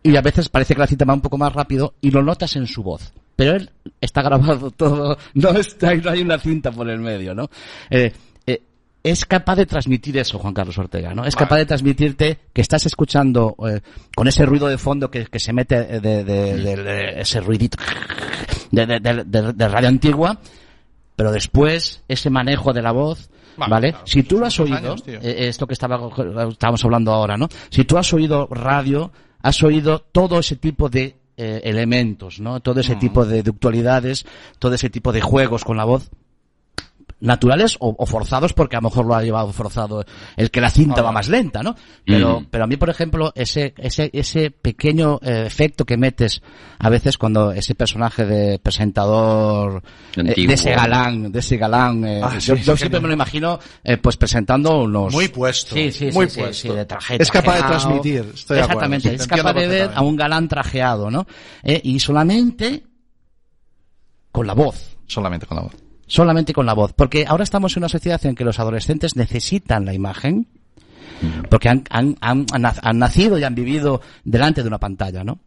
[0.04, 2.58] y a veces parece que la cinta va un poco más rápido y lo notas
[2.58, 3.13] en su voz.
[3.38, 3.70] Pero él
[4.02, 7.50] está grabado todo, no está, no hay una cinta por el medio, ¿no?
[7.89, 8.12] Eh,
[8.46, 8.63] eh,
[9.02, 11.24] es capaz de transmitir eso, Juan Carlos Ortega, ¿no?
[11.24, 13.80] Es capaz de transmitirte que estás escuchando eh,
[14.13, 17.78] con ese ruido de fondo que, que se mete de, de- de- de ese ruidito
[18.72, 20.39] de, radio antigua,
[21.15, 23.89] pero después ese manejo de la voz, Vale, ¿vale?
[23.91, 26.00] claro, si tú lo has oído, años, eh, esto que estaba,
[26.50, 27.48] estábamos hablando ahora, ¿no?
[27.70, 32.60] Si tú has oído radio, has oído todo ese tipo de eh, elementos, ¿no?
[32.60, 34.26] Todo ese tipo de ductualidades,
[34.60, 36.10] todo ese tipo de juegos con la voz
[37.21, 40.69] naturales o, o forzados porque a lo mejor lo ha llevado forzado el que la
[40.69, 41.75] cinta va más lenta, ¿no?
[42.06, 42.47] Pero, Mm.
[42.51, 46.41] pero a mí, por ejemplo, ese, ese, ese pequeño eh, efecto que metes
[46.78, 49.82] a veces cuando ese personaje de presentador
[50.17, 53.08] eh, de ese galán, de ese galán, eh, Ah, yo, sí, yo sí, siempre me
[53.08, 56.54] lo imagino eh, pues presentando unos Muy puesto, sí, sí, muy puesto.
[56.54, 59.91] sí, de traje Es capaz de transmitir, estoy de acuerdo, exactamente, es capaz de ver
[59.95, 61.25] a un galán trajeado, ¿no?
[61.63, 62.84] Eh, y solamente
[64.32, 65.73] con la voz Solamente con la voz.
[66.08, 66.94] Solamente con la voz.
[66.94, 70.48] Porque ahora estamos en una sociedad en que los adolescentes necesitan la imagen,
[71.50, 75.39] porque han, han, han, han nacido y han vivido delante de una pantalla, ¿no?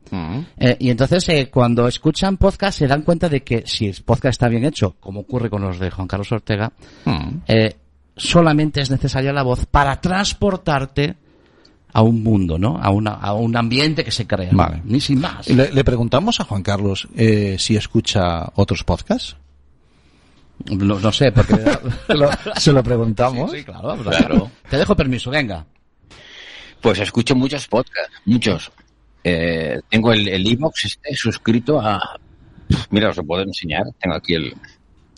[0.59, 4.31] Eh, y entonces eh, cuando escuchan podcast se dan cuenta de que si el podcast
[4.33, 6.73] está bien hecho, como ocurre con los de Juan Carlos Ortega,
[7.47, 7.77] eh,
[8.17, 11.17] solamente es necesaria la voz para transportarte
[11.93, 12.79] a un mundo, ¿no?
[12.81, 14.51] A, una, a un ambiente que se crea.
[14.53, 14.81] Vale.
[14.85, 15.49] Ni sin más.
[15.49, 19.37] Le, le preguntamos a Juan Carlos eh, si escucha otros podcasts.
[20.67, 21.57] No, no sé, porque...
[22.57, 23.51] Se lo preguntamos.
[23.53, 24.51] Sí, claro, pues, Claro.
[24.69, 25.65] Te dejo permiso, venga.
[26.81, 28.71] Pues escucho muchos podcasts, muchos.
[29.25, 32.01] Eh, tengo el el iVoox este suscrito a...
[32.91, 33.85] Mira, os lo puedo enseñar.
[33.99, 34.55] Tengo aquí el...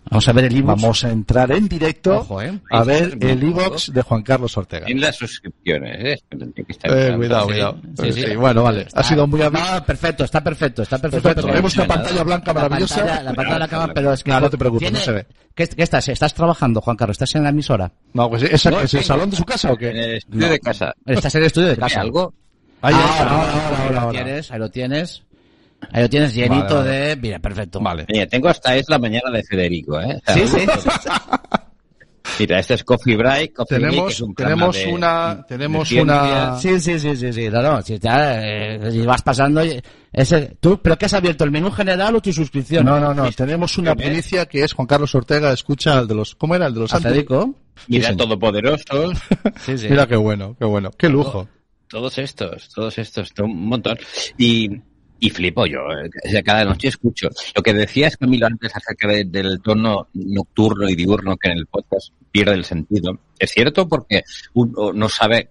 [0.08, 0.66] Vamos a ver el ebook.
[0.80, 2.58] Vamos a entrar en directo Ojo, ¿eh?
[2.70, 4.86] a ver está, el iVox de Juan Carlos Ortega.
[4.88, 6.22] En las suscripciones, ¿eh?
[6.54, 7.52] Que Eh, cuidado, Sí.
[7.52, 7.80] cuidado.
[8.00, 8.22] Sí, sí.
[8.22, 8.86] Sí, bueno, vale.
[8.92, 9.60] Ha sido muy hábil.
[9.60, 11.22] No, perfecto, está perfecto, está perfecto.
[11.28, 11.52] Perfecto.
[11.52, 12.96] Vemos una pantalla blanca La maravillosa.
[12.96, 14.30] pantalla, la pantalla de la cámara, pero es que...
[14.30, 15.26] No, no te preocupes, tiene- no se ve.
[15.54, 16.08] ¿Qué, qué estás?
[16.08, 17.14] ¿Estás trabajando, Juan Carlos?
[17.14, 17.92] ¿Estás en la emisora?
[18.14, 19.90] No, pues ¿esa, No, ¿es el salón de su casa o En qué?
[19.90, 20.94] el estudio de casa.
[21.06, 22.00] ¿Estás en el estudio de ¿Tiene casa?
[22.00, 22.34] algo?
[22.82, 25.22] Ahí Ah, está, ahora, ahora, ahora, ahora, ahí lo tienes, ahí lo tienes.
[25.92, 26.90] Ahí lo tienes llenito Vale, vale.
[26.90, 27.16] de...
[27.16, 27.80] Mira, perfecto.
[27.80, 28.06] Vale.
[28.08, 30.20] Mira, tengo hasta es la mañana de Federico, ¿eh?
[30.34, 30.58] Sí, sí.
[32.38, 33.54] Mira, este es Coffee Break.
[33.54, 37.32] Coffee Break Tenemos, es un programa tenemos de- una, tenemos una, Sí, sí, sí, sí,
[37.32, 37.48] sí.
[37.50, 39.64] No, no, si, ya, eh, si vas pasando...
[39.64, 39.80] y-
[40.12, 41.44] Ese, ¿Tú, pero qué has abierto?
[41.44, 42.84] ¿El menú general o tu suscripción?
[42.84, 46.34] no, no, no, tenemos una primicia que es Juan Carlos Ortega escucha el de los,
[46.34, 46.66] ¿cómo era?
[46.66, 47.10] El de los ¿A santos.
[47.12, 47.54] Federico?
[47.88, 48.16] Mira, Sí.
[48.16, 49.18] Todopoderosos.
[49.64, 49.88] Sí, sí.
[49.90, 51.48] Mira qué bueno, qué bueno, qué lujo.
[51.88, 53.98] todos estos, todos estos, to- un montón.
[54.38, 54.68] Y
[55.20, 55.80] y flipo yo.
[56.24, 57.28] eh, Cada noche escucho.
[57.54, 61.66] Lo que decías, Camilo, antes acerca de- del tono nocturno y diurno que en el
[61.66, 63.18] podcast pierde el sentido.
[63.38, 64.22] Es cierto porque
[64.54, 65.50] uno no sabe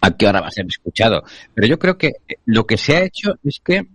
[0.00, 1.22] a qué hora va a ser escuchado.
[1.54, 2.12] Pero yo creo que
[2.46, 3.86] lo que se ha hecho es que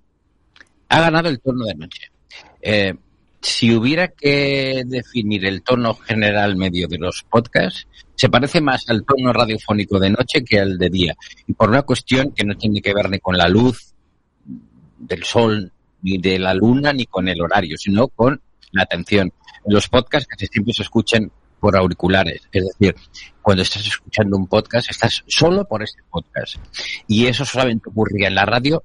[0.90, 2.10] ha ganado el tono de noche.
[2.62, 2.94] Eh,
[3.42, 9.04] si hubiera que definir el tono general medio de los podcasts, se parece más al
[9.04, 11.16] tono radiofónico de noche que al de día.
[11.48, 13.91] Y por una cuestión que no tiene que ver ni con la luz
[15.02, 19.32] del sol, ni de la luna, ni con el horario, sino con la atención.
[19.66, 22.42] En los podcasts casi siempre se escuchan por auriculares.
[22.52, 22.96] Es decir,
[23.42, 26.56] cuando estás escuchando un podcast, estás solo por ese podcast.
[27.08, 28.84] Y eso solamente ocurría en la radio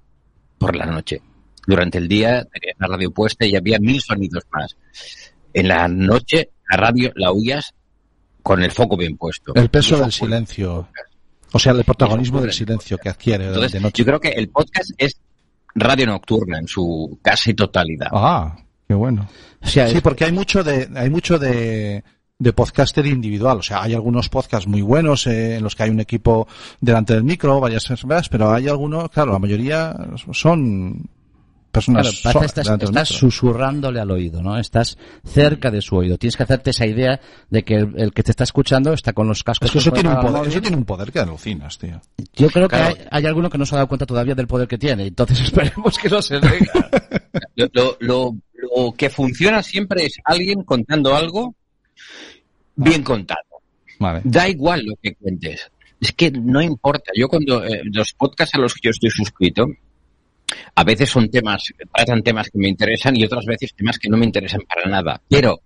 [0.58, 1.22] por la noche.
[1.66, 4.76] Durante el día tenías la radio puesta y había mil sonidos más.
[5.52, 7.72] En la noche, la radio la oías
[8.42, 9.54] con el foco bien puesto.
[9.54, 10.88] El peso del silencio.
[11.52, 14.02] O sea, el protagonismo del en silencio que adquiere Entonces, de noche.
[14.02, 15.18] yo creo que el podcast es
[15.76, 18.08] radio nocturna en su casi totalidad.
[18.12, 18.56] Ah,
[18.88, 19.28] qué bueno.
[19.62, 22.02] O sea, Sí, porque hay mucho de, hay mucho de,
[22.38, 23.58] de podcaster individual.
[23.58, 26.48] O sea, hay algunos podcasts muy buenos eh, en los que hay un equipo
[26.80, 29.94] delante del micro, varias personas, pero hay algunos, claro, la mayoría
[30.32, 31.08] son
[31.76, 34.58] personas Claro, estás, estás susurrándole al oído, ¿no?
[34.58, 36.18] Estás cerca de su oído.
[36.18, 39.28] Tienes que hacerte esa idea de que el, el que te está escuchando está con
[39.28, 39.66] los cascos.
[39.68, 42.00] Es que eso tiene, un poder, eso tiene un poder que alucinas, tío.
[42.34, 42.94] Yo creo que Claro.
[42.98, 45.06] hay, hay alguno que no se ha dado cuenta todavía del poder que tiene.
[45.06, 46.90] Entonces esperemos que no se venga.
[47.56, 48.36] Lo, lo- lo-
[48.74, 51.54] lo que funciona siempre es alguien contando algo
[52.74, 53.40] bien contado.
[53.98, 54.20] Vale.
[54.24, 55.70] Da igual lo que cuentes.
[56.00, 57.10] Es que no importa.
[57.14, 59.66] Yo cuando eh, los podcasts a los que yo estoy suscrito,
[60.78, 64.16] a veces son temas, tratan temas que me interesan y otras veces temas que no
[64.18, 65.20] me interesan para nada.
[65.28, 65.60] Pero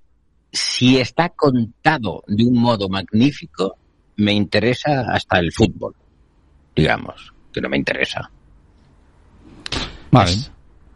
[0.53, 3.77] si está contado de un modo magnífico,
[4.17, 5.95] me interesa hasta el fútbol,
[6.77, 8.31] digamos, que no me interesa.
[10.13, 10.33] Vale.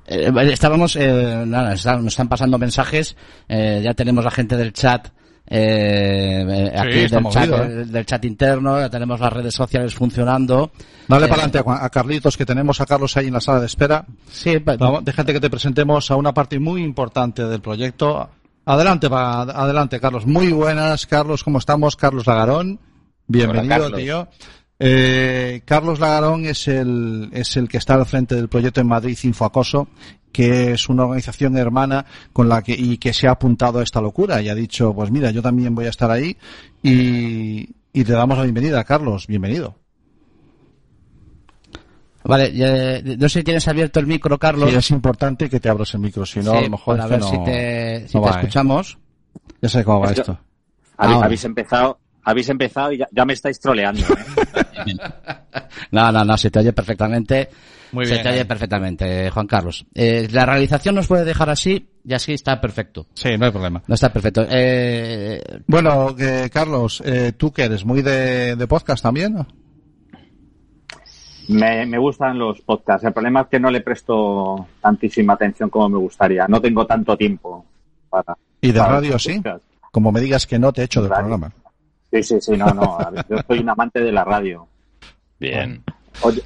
[0.06, 3.16] Eh, estábamos, eh, nada, está- nos están pasando mensajes.
[3.48, 5.08] eh, ya tenemos la gente del chat.
[5.46, 7.84] Eh, eh, aquí está del, chat, movido, ¿eh?
[7.84, 10.72] del chat interno, ya tenemos las redes sociales funcionando.
[11.06, 13.40] Dale Eh, para adelante a Juan- a Carlitos, que tenemos a Carlos ahí en la
[13.40, 14.06] sala de espera.
[14.30, 18.28] Sí, Vamos, déjate que te presentemos a una parte muy importante del proyecto.
[18.64, 20.24] Adelante, pa- adelante, Carlos.
[20.26, 21.44] Muy buenas, Carlos.
[21.44, 21.96] ¿Cómo estamos?
[21.96, 22.80] Carlos Lagarón.
[23.26, 24.00] Bienvenido, Hola, Carlos.
[24.00, 24.28] tío.
[24.78, 29.16] Eh, Carlos Lagarón es el, es el que está al frente del proyecto en Madrid
[29.22, 29.88] Infoacoso,
[30.34, 34.00] que es una organización hermana con la que, y que se ha apuntado a esta
[34.00, 36.36] locura y ha dicho, pues mira, yo también voy a estar ahí
[36.82, 39.28] y, y te damos la bienvenida, Carlos.
[39.28, 39.76] Bienvenido.
[42.24, 44.70] Vale, eh, no sé si tienes abierto el micro, Carlos.
[44.70, 47.06] Sí, es importante que te abras el micro, si no, Sí, a lo mejor para
[47.08, 48.40] ver si no- te, si no te va, ¿eh?
[48.40, 48.98] escuchamos.
[49.62, 50.38] Ya sé cómo va Es que- esto.
[50.96, 54.00] Habéis, Ah, habéis empezado, habéis empezado y ya, ya me estáis troleando.
[54.02, 54.43] ¿eh?
[55.90, 57.48] No, no, no, se te oye perfectamente.
[57.92, 58.44] Muy se bien, te oye eh.
[58.44, 59.86] perfectamente, Juan Carlos.
[59.94, 63.06] Eh, la realización nos puede dejar así y así está perfecto.
[63.14, 63.82] Sí, no hay problema.
[63.86, 64.44] No está perfecto.
[64.50, 67.84] Eh, Bueno, que, Carlos, eh, ¿tú que eres?
[67.84, 69.46] ¿Muy de, de podcast también?
[71.48, 73.06] Me, me gustan los podcasts.
[73.06, 76.46] El problema es que no le presto tantísima atención como me gustaría.
[76.48, 77.64] No tengo tanto tiempo
[78.08, 78.36] para.
[78.60, 79.34] ¿Y de para radio sí?
[79.34, 79.66] podcasts.
[79.92, 81.28] Como me digas que no te echo del Radio.
[81.28, 81.52] programa.
[82.10, 82.98] Sí, sí, sí, no, no.
[82.98, 84.66] a ver, Yo soy un amante de la radio.
[85.38, 85.82] Bien.
[86.22, 86.42] Oye,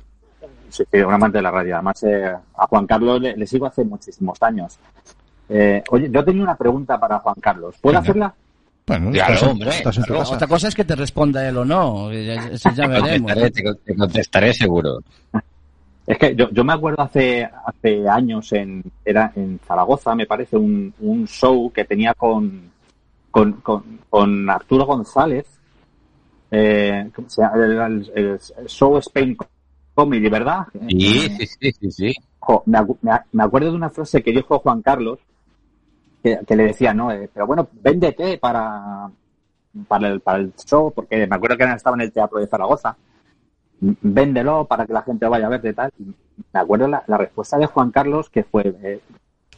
[0.70, 1.74] sí, sí, un amante de la radio.
[1.74, 4.78] Además, eh, a Juan Carlos le, le sigo hace muchísimos años.
[5.48, 7.76] Eh, oye, yo tenía una pregunta para Juan Carlos.
[7.80, 8.02] ¿Puedo Venga.
[8.02, 8.34] hacerla?
[8.86, 10.22] Bueno, Claro, estás, hombre, estás claro.
[10.30, 12.10] otra cosa es que te responda él o no.
[12.10, 13.32] Eso ya veremos.
[13.34, 14.98] Contestaré, te, te contestaré seguro.
[16.06, 20.56] Es que yo, yo me acuerdo hace, hace años en, era en Zaragoza, me parece,
[20.56, 22.70] un, un show que tenía con,
[23.30, 25.44] con, con, con Arturo González,
[26.50, 27.56] eh, ¿cómo se llama?
[27.56, 29.36] El, el- el show Spain
[29.94, 30.66] Comedy, ¿verdad?
[30.88, 31.00] Sí,
[31.38, 32.14] sí, sí, sí, sí.
[32.38, 35.18] jo, me, acuerdo de una frase que dijo Juan Carlos,
[36.22, 37.10] que, que le decía, ¿no?
[37.12, 39.10] Eh, pero bueno, véndete para,
[39.86, 42.96] para, el, para el show, porque me acuerdo que estaba en el Teatro de Zaragoza.
[43.80, 45.92] Véndelo para que la gente vaya a verte y tal.
[46.00, 46.04] Y
[46.52, 49.00] Me acuerdo la, la respuesta de Juan Carlos que fue eh,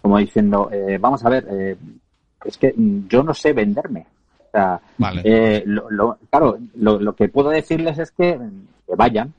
[0.02, 1.76] como diciendo, eh, vamos a ver, eh,
[2.44, 2.74] es que
[3.08, 4.06] yo no sé venderme.
[4.52, 5.22] O sea, Vale.
[5.24, 8.36] eh, lo, lo- claro, lo, lo que puedo decirles es que,
[8.86, 9.32] que vayan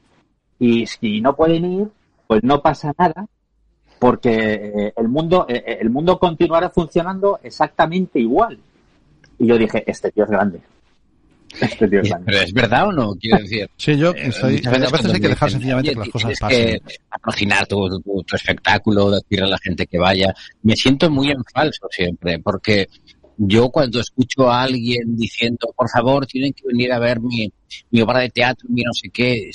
[0.57, 1.87] y si no pueden ir,
[2.27, 3.25] pues no pasa nada
[3.99, 8.57] porque eh, el mundo eh, el mundo continuará funcionando exactamente igual.
[9.37, 10.61] Y yo dije, este tío es grande.
[11.59, 12.25] Este tío es grande.
[12.31, 13.69] Pero es verdad o no, quiero decir.
[13.77, 16.39] Sí, yo Eh, estoy, muchas a veces hay que dejar sencillamente "Oye, que las cosas
[16.39, 16.65] pasen.
[16.79, 20.33] que patrocinar tu, tu- tu espectáculo, decirle a la gente que vaya.
[20.63, 22.87] Me siento muy en falso siempre, porque
[23.43, 27.51] yo cuando escucho a alguien diciendo, por favor, tienen que venir a ver mi,
[27.89, 29.49] mi obra de teatro, mi no sé qué,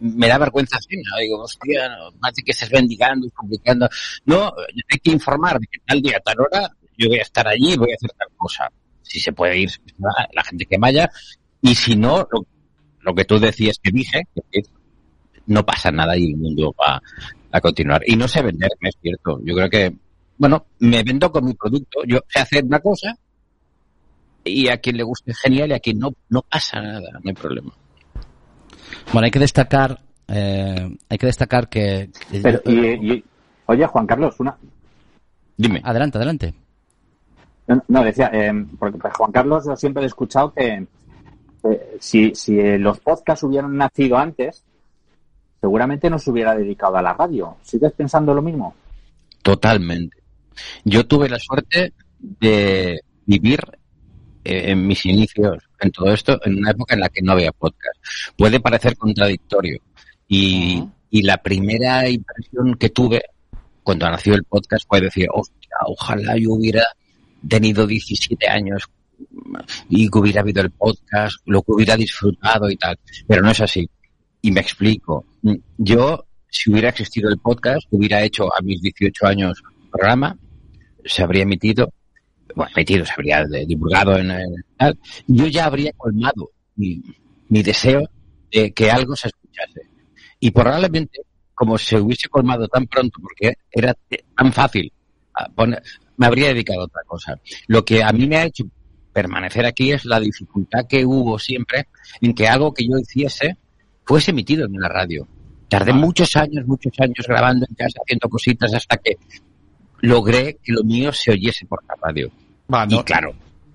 [0.00, 1.10] me, da vergüenza ajena.
[1.20, 3.88] Digo, hostia, no, parece que estés bendigando y complicando.
[4.24, 4.52] No,
[4.90, 7.76] hay que informar de que tal día, tal hora, yo voy a estar allí y
[7.76, 8.70] voy a hacer tal cosa.
[9.02, 9.70] Si se puede ir,
[10.32, 11.08] la gente que vaya.
[11.60, 12.46] Y si no, lo,
[13.00, 14.62] lo que tú decías que dije, que
[15.46, 17.00] no pasa nada y el mundo va
[17.52, 18.02] a continuar.
[18.06, 19.38] Y no sé venderme, es cierto.
[19.44, 19.94] Yo creo que,
[20.38, 22.00] bueno, me vendo con mi producto.
[22.06, 23.16] Yo sé hacer una cosa
[24.44, 27.32] y a quien le guste genial y a quien no, no pasa nada, no hay
[27.34, 27.72] problema.
[29.12, 32.10] Bueno, hay que destacar, eh, hay que destacar que...
[32.30, 33.24] que- Pero, y, y-
[33.66, 34.56] oye, Juan Carlos, una.
[35.56, 35.80] Dime.
[35.84, 36.54] Adelante, adelante.
[37.66, 40.86] No, no, decía, eh, porque pues, Juan Carlos yo siempre he escuchado que
[41.64, 44.62] eh, si, si los podcasts hubieran nacido antes,
[45.60, 47.56] seguramente no se hubiera dedicado a la radio.
[47.62, 48.74] ¿Sigues pensando lo mismo?
[49.42, 50.16] Totalmente.
[50.84, 53.60] Yo tuve la suerte de vivir
[54.44, 57.52] eh, en mis inicios en todo esto en una época en la que no había
[57.52, 57.96] podcast.
[58.36, 59.80] Puede parecer contradictorio.
[60.28, 63.22] Y, y la primera impresión que tuve
[63.82, 66.84] cuando nació el podcast fue decir, hostia, ojalá yo hubiera
[67.46, 68.88] tenido 17 años
[69.88, 72.98] y que hubiera habido el podcast, lo que hubiera disfrutado y tal.
[73.26, 73.88] Pero no es así.
[74.42, 75.24] Y me explico.
[75.78, 80.36] Yo, si hubiera existido el podcast, hubiera hecho a mis 18 años programa,
[81.04, 81.92] se habría emitido,
[82.54, 87.02] bueno, emitido, se habría de- divulgado en el tal, yo ya habría colmado mi,
[87.48, 88.02] mi deseo
[88.52, 89.82] de que algo se escuchase.
[90.40, 91.20] Y probablemente,
[91.54, 93.94] como se hubiese colmado tan pronto, porque era
[94.36, 94.92] tan fácil,
[95.54, 95.82] poner-
[96.16, 97.40] me habría dedicado a otra cosa.
[97.66, 98.64] Lo que a mí me ha hecho
[99.12, 101.86] permanecer aquí es la dificultad que hubo siempre
[102.20, 103.56] en que algo que yo hiciese
[104.04, 105.26] fuese emitido en la radio.
[105.68, 109.16] Tardé muchos años, muchos años grabando en casa, haciendo cositas hasta que
[110.04, 112.30] logré que lo mío se oyese por la radio.
[112.72, 113.34] Va, no, y claro,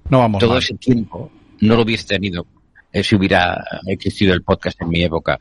[0.09, 0.59] no vamos todo mal.
[0.59, 2.45] ese tiempo no lo hubiese tenido
[2.91, 5.39] eh, si hubiera existido el podcast en mi época.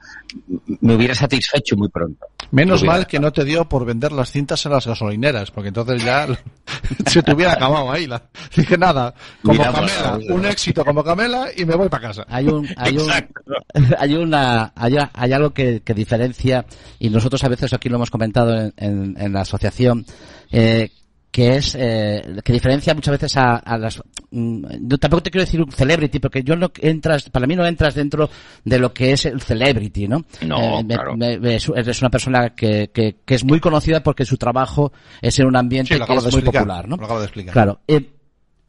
[0.80, 2.26] Me hubiera satisfecho muy pronto.
[2.50, 6.02] Menos mal que no te dio por vender las cintas en las gasolineras, porque entonces
[6.04, 6.26] ya
[7.06, 8.06] se te hubiera acabado ahí.
[8.06, 8.22] La...
[8.56, 12.24] Dije nada, como Camela, un éxito como Camela y me voy para casa.
[12.28, 13.42] Hay un, hay un, Exacto.
[13.98, 16.64] hay una, hay, hay algo que, que diferencia
[16.98, 20.06] y nosotros a veces aquí lo hemos comentado en, en- en la asociación
[20.50, 20.90] eh,
[21.30, 25.44] que es eh, que diferencia muchas veces a, a las mm, yo tampoco te quiero
[25.44, 28.30] decir un celebrity porque yo no entras para mí no entras dentro
[28.64, 31.16] de lo que es el celebrity no No, Eh, me- claro.
[31.16, 35.38] me- me- eres una persona que, que, que es muy conocida porque su trabajo es
[35.38, 37.52] en un ambiente Sí, que es muy popular no lo acabo de explicar.
[37.52, 38.10] claro eh,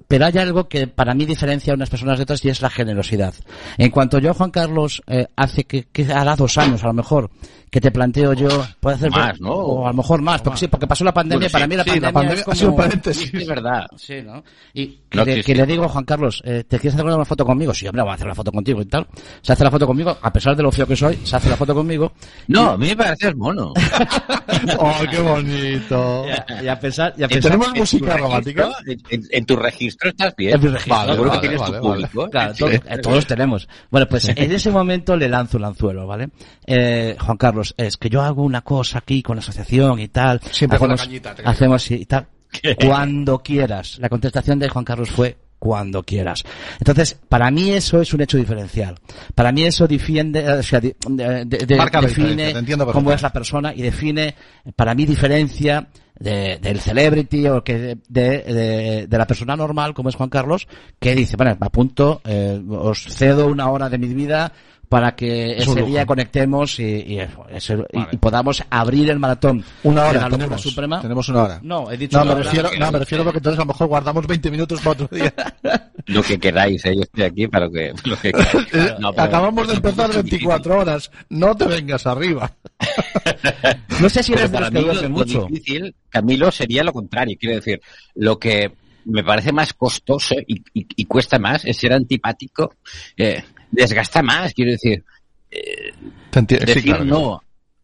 [0.07, 2.69] pero hay algo que para mí diferencia a unas personas de otras y es la
[2.69, 3.33] generosidad.
[3.77, 7.29] En cuanto yo, Juan Carlos, eh, hace que, que hará dos años a lo mejor,
[7.69, 8.47] que te planteo yo,
[8.79, 9.51] puede hacer Más, ¿no?
[9.53, 11.75] O a lo mejor más, porque sí, porque pasó la pandemia, Bueno, sí, para mí
[11.75, 13.31] la sí, pandemia, la pandemia es ha sido un como- paréntesis.
[13.31, 13.85] Es verdad.
[13.95, 14.43] Sí, ¿no?
[14.73, 15.53] Y No que, le- existe.
[15.53, 17.71] que le digo, Juan Carlos, eh, ¿te quieres hacer una foto conmigo?
[17.75, 19.05] Sí, hombre, voy a hacer una foto contigo y tal.
[19.43, 21.57] Se hace la foto conmigo, a pesar de lo feo que soy, se hace la
[21.57, 22.11] foto conmigo.
[22.47, 23.71] No, a mí me pareces mono.
[24.79, 26.25] ¡Oh, qué bonito!
[26.63, 28.69] Y a pesar, y a ¿Y pesar tenemos En tu música registro, romántica?
[28.87, 30.55] En, en- en tu registro estás bien.
[30.55, 30.95] En mi registro.
[30.95, 32.07] Vale, Seguro vale, que tienes vale, tu vale.
[32.07, 32.29] público.
[32.29, 32.59] Claro, Sí.
[32.59, 33.67] to- eh, todos tenemos.
[33.89, 36.29] Bueno, pues en ese momento le lanzo un anzuelo, ¿vale?
[36.65, 40.39] Eh, Juan Carlos, es que yo hago una cosa aquí con la asociación y tal.
[40.51, 42.27] Siempre con la hacemos, cañita, te hacemos y y tal.
[42.85, 43.97] Cuando quieras.
[43.99, 46.43] La contestación de Juan Carlos fue cuando quieras.
[46.79, 48.95] Entonces, para mí eso es un hecho diferencial.
[49.35, 52.53] Para mí eso defiende, o sea, de- de- de- Marca define
[52.93, 54.35] cómo es la persona y define,
[54.75, 60.09] para mí diferencia de- del celebrity o que de, de- de la persona normal como
[60.09, 60.67] es Juan Carlos
[60.99, 64.51] que dice, bueno, me apunto, eh, os cedo una hora de mi vida
[64.89, 68.09] para que Es ese día conectemos y, y eso, eso, y- Vale.
[68.11, 70.59] y podamos abrir el maratón Una hora la tenemos.
[70.61, 70.99] suprema.
[70.99, 71.59] Tenemos una hora.
[71.61, 72.43] No, he dicho No, una me hora.
[72.51, 75.31] refiero, no, me refiero porque entonces a lo mejor guardamos 20 minutos para otro día.
[76.07, 76.95] Lo que queráis, ¿eh?
[76.95, 78.99] yo estoy aquí para que, lo que queráis.
[78.99, 81.11] No, pero- Acabamos de empezar 24 horas.
[81.29, 82.51] No te vengas arriba.
[84.01, 85.47] No sé si eres de para los que mí lo, duermen lo mucho.
[85.49, 87.35] difícil, Camilo, sería lo contrario.
[87.39, 87.81] Quiero decir,
[88.15, 88.71] lo que
[89.05, 92.75] me parece más costoso y, y- y cuesta más es ser antipático,
[93.17, 94.53] eh, desgasta más.
[94.53, 95.03] Quiero decir,
[95.51, 95.91] eh,
[96.33, 97.05] sí, decir claro.
[97.05, 97.33] no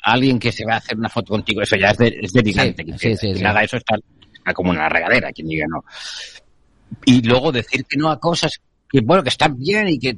[0.08, 2.32] a alguien que se va a hacer una foto contigo, eso ya es, de, es
[2.34, 2.86] delirante.
[2.98, 3.32] Sí, sí.
[3.42, 3.96] Nada, eso está,
[4.34, 5.84] está como en la regadera, quien diga no.
[7.06, 10.18] Y luego decir que no a cosas que, bueno, que están bien y que,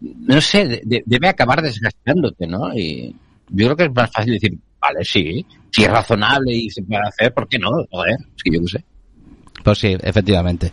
[0.00, 2.72] no sé, de- de- debe acabar desgastándote, ¿no?
[2.74, 3.14] Y
[3.48, 7.02] yo creo que es más fácil decir, vale, sí, si es razonable y se puede
[7.06, 7.70] hacer, ¿por qué no?
[7.90, 8.84] Joder, es que yo qué sé.
[9.62, 10.72] Pues sí, efectivamente.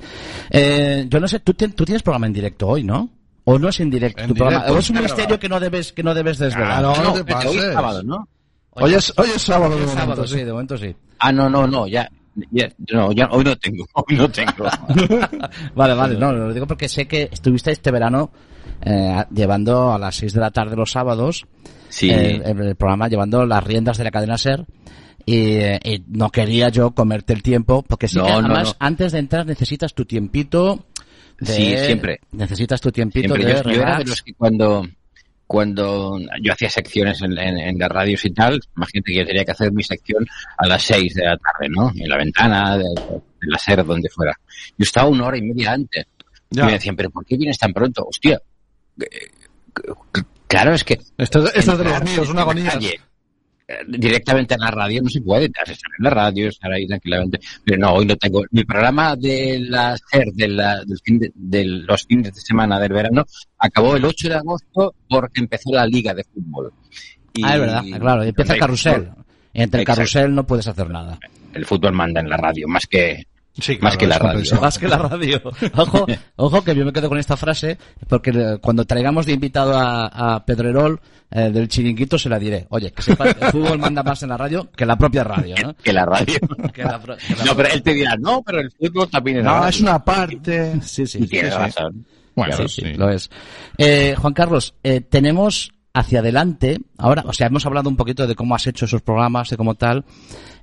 [0.49, 3.09] Eh, yo no sé, ¿tú, tú tienes programa en directo hoy, ¿no?
[3.51, 4.65] ¿O no es en directo En tu programa?
[4.71, 5.39] ¿O es un misterio grabado.
[5.39, 6.79] que no debes, que no debes desvelar?
[6.81, 6.93] Claro.
[6.95, 8.27] No, no te pero hoy es sábado, ¿no?
[8.71, 10.33] Hoy es, hoy es sábado de Es momento, sábado, sí.
[10.35, 10.95] sí, de momento sí.
[11.19, 12.09] Ah, no, no, no, ya.
[12.51, 14.65] ya- no, ya- hoy no tengo, hoy no tengo.
[15.75, 18.31] Vale, vale, no, lo digo porque sé que estuviste este verano
[18.81, 21.45] eh, llevando a las 6 de la tarde los sábados
[21.89, 22.09] Sí.
[22.11, 24.65] eh, el, el programa, llevando las riendas de la cadena SER.
[25.25, 28.69] Y, eh, y no quería yo comerte el tiempo, porque sí No, que no, además
[28.79, 28.85] no.
[28.87, 30.85] antes de entrar necesitas tu tiempito.
[31.39, 32.19] De, Sí, siempre.
[32.31, 33.53] Necesitas tu tiempito Siempre.
[33.53, 34.87] de Yo, yo era de los que cuando,
[35.47, 39.45] cuando yo hacía secciones en, en, en las radios y tal, imagínate que yo tenía
[39.45, 40.25] que hacer mi sección
[40.57, 41.91] a las seis de la tarde, ¿no?
[41.95, 44.33] En la ventana, de, de la SER, donde fuera.
[44.77, 46.05] Yo estaba una hora y media antes.
[46.51, 46.63] Ya.
[46.63, 48.05] Y me decían, ¿pero por qué vienes tan pronto?
[48.07, 48.39] Hostia.
[48.99, 49.05] eh,
[50.47, 52.71] Claro, es que Esto, es- esto es de los míos, una agonía.
[52.71, 52.99] calle,
[53.87, 57.39] Directamente en la radio no se puede, estar en la radio, estar ahí tranquilamente.
[57.63, 58.43] Pero no, hoy no tengo.
[58.51, 62.79] Mi programa de la SER, de, la, del fin de, de los fines de semana
[62.79, 63.25] del verano,
[63.57, 66.73] acabó el 8 de agosto porque empezó la liga de fútbol.
[67.33, 68.93] Y- Ah, es verdad, claro, y empieza el el carrusel.
[69.05, 69.85] fútbol- Entre el Exacto.
[69.99, 71.19] carrusel no puedes hacer nada.
[71.53, 73.23] El fútbol manda en la radio, más que,
[73.59, 74.61] Sí, más que la radio.
[74.61, 75.41] Más que la radio.
[75.75, 76.05] Ojo,
[76.37, 80.45] ojo que yo me quedo con esta frase, porque cuando traigamos de invitado a, a
[80.45, 80.99] Pedrerol
[81.31, 82.65] eh, del chiringuito se la diré.
[82.69, 85.75] Oye, que sepa, el fútbol manda más en la radio que la propia radio, ¿no?
[85.75, 86.39] que la radio.
[86.73, 89.37] Que la pro- que la- no, pero él te dirá, no, pero el fútbol también
[89.37, 89.69] es la No, radio.
[89.69, 90.73] es una parte.
[90.81, 91.37] Sí, sí, Y sí.
[92.35, 92.67] Bueno, Claro.
[92.69, 92.93] Sí, sí.
[92.93, 93.29] lo es.
[93.77, 98.35] Eh, Juan Carlos, eh, tenemos hacia adelante, ahora, o sea, hemos hablado un poquito de
[98.35, 100.05] cómo has hecho esos programas, de cómo tal.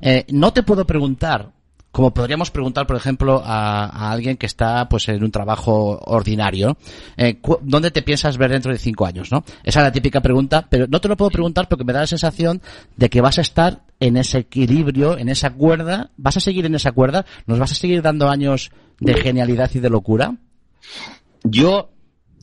[0.00, 1.50] Eh, no te puedo preguntar,
[1.96, 6.76] como podríamos preguntar, por ejemplo, a, a alguien que está pues en un trabajo ordinario,
[7.16, 9.44] eh, ¿dónde te piensas ver dentro de cinco años, no?
[9.64, 12.06] Esa es la típica pregunta, pero no te lo puedo preguntar porque me da la
[12.06, 12.60] sensación
[12.98, 16.74] de que vas a estar en ese equilibrio, en esa cuerda, vas a seguir en
[16.74, 20.36] esa cuerda, nos vas a seguir dando años de genialidad y de locura.
[21.44, 21.88] Yo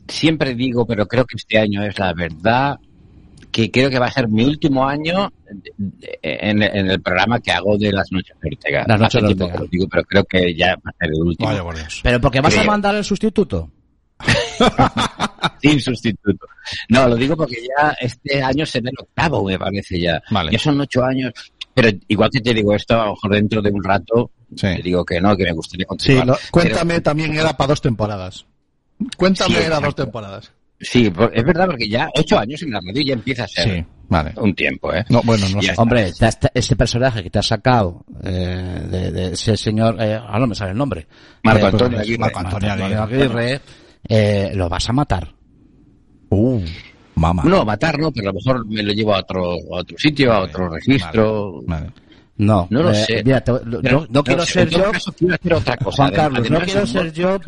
[0.08, 2.80] siempre digo, pero creo que este año es la verdad,
[3.54, 5.32] que creo que va a ser mi último año
[6.22, 8.84] en, en el programa que hago de las noches de Ortega.
[8.88, 9.58] Las noches de tiempo Ortega.
[9.58, 11.48] que lo digo, pero creo que ya va a ser el último.
[11.48, 12.00] Vaya por Dios.
[12.02, 13.70] Pero porque vas a mandar el sustituto.
[15.62, 16.46] Sin sustituto.
[16.88, 20.20] No, lo digo porque ya este año será el octavo, me parece ya.
[20.30, 20.50] Vale.
[20.50, 21.32] Ya son ocho años.
[21.74, 24.66] Pero igual que te digo esto, a lo mejor dentro de un rato, Sí.
[24.76, 26.26] te digo que no, que me gustaría Sí, continuar.
[26.26, 28.46] lo- cuéntame también era para dos temporadas.
[29.16, 30.52] Cuéntame Sí, era dos temporadas.
[30.80, 33.84] Sí, es verdad, porque ya ocho años en la radio ya empieza a ser Sí,
[34.08, 34.32] vale.
[34.36, 35.04] un tiempo, ¿eh?
[35.08, 35.72] No, bueno, no sé.
[35.76, 36.10] Hombre,
[36.54, 40.54] este personaje que te has sacado eh, de, de ese señor, eh, ahora no me
[40.54, 41.06] sale el nombre.
[41.42, 42.18] Marco Eh, Antonio Aguirre.
[42.18, 43.60] Marco Antonio Aguirre.
[44.08, 45.32] Eh, lo vas a matar.
[46.30, 46.60] Uh,
[47.14, 47.44] mamá.
[47.44, 50.32] No, matar no, pero a lo mejor me lo llevo a otro, a otro sitio,
[50.32, 51.62] a otro registro.
[51.66, 51.86] Vale.
[52.36, 53.22] No, No lo eh, sé.
[53.24, 55.96] Mira, te- no, Pero, no quiero sé, ser yo, caso, quiero otra cosa.
[55.96, 57.38] Juan Carlos, no quiero ser yo,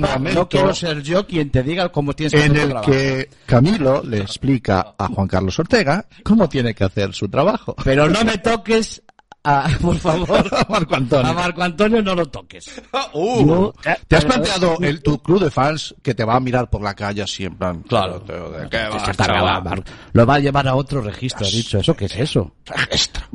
[0.00, 2.68] momento no quiero ser yo quien te diga cómo tienes que En hacer tu el
[2.70, 2.90] trabajo.
[2.90, 7.76] que Camilo le explica a Juan Carlos Ortega cómo tiene que hacer su trabajo.
[7.84, 9.00] Pero no me toques,
[9.44, 11.30] a, por favor, A Marco Antonio.
[11.30, 12.70] a Marco Antonio no lo toques.
[13.12, 13.74] Uh, Yo-
[14.06, 16.94] ¿Te has planteado el, tu club de fans que te va a mirar por la
[16.94, 17.82] calle así en plan?
[17.82, 18.20] Claro.
[18.22, 19.82] tío, ¿de qué vas, está grabado,
[20.12, 21.78] Lo va a llevar a otro registro, ha dicho.
[21.78, 22.54] ¿Eso qué es eso?
[22.66, 23.28] Registra.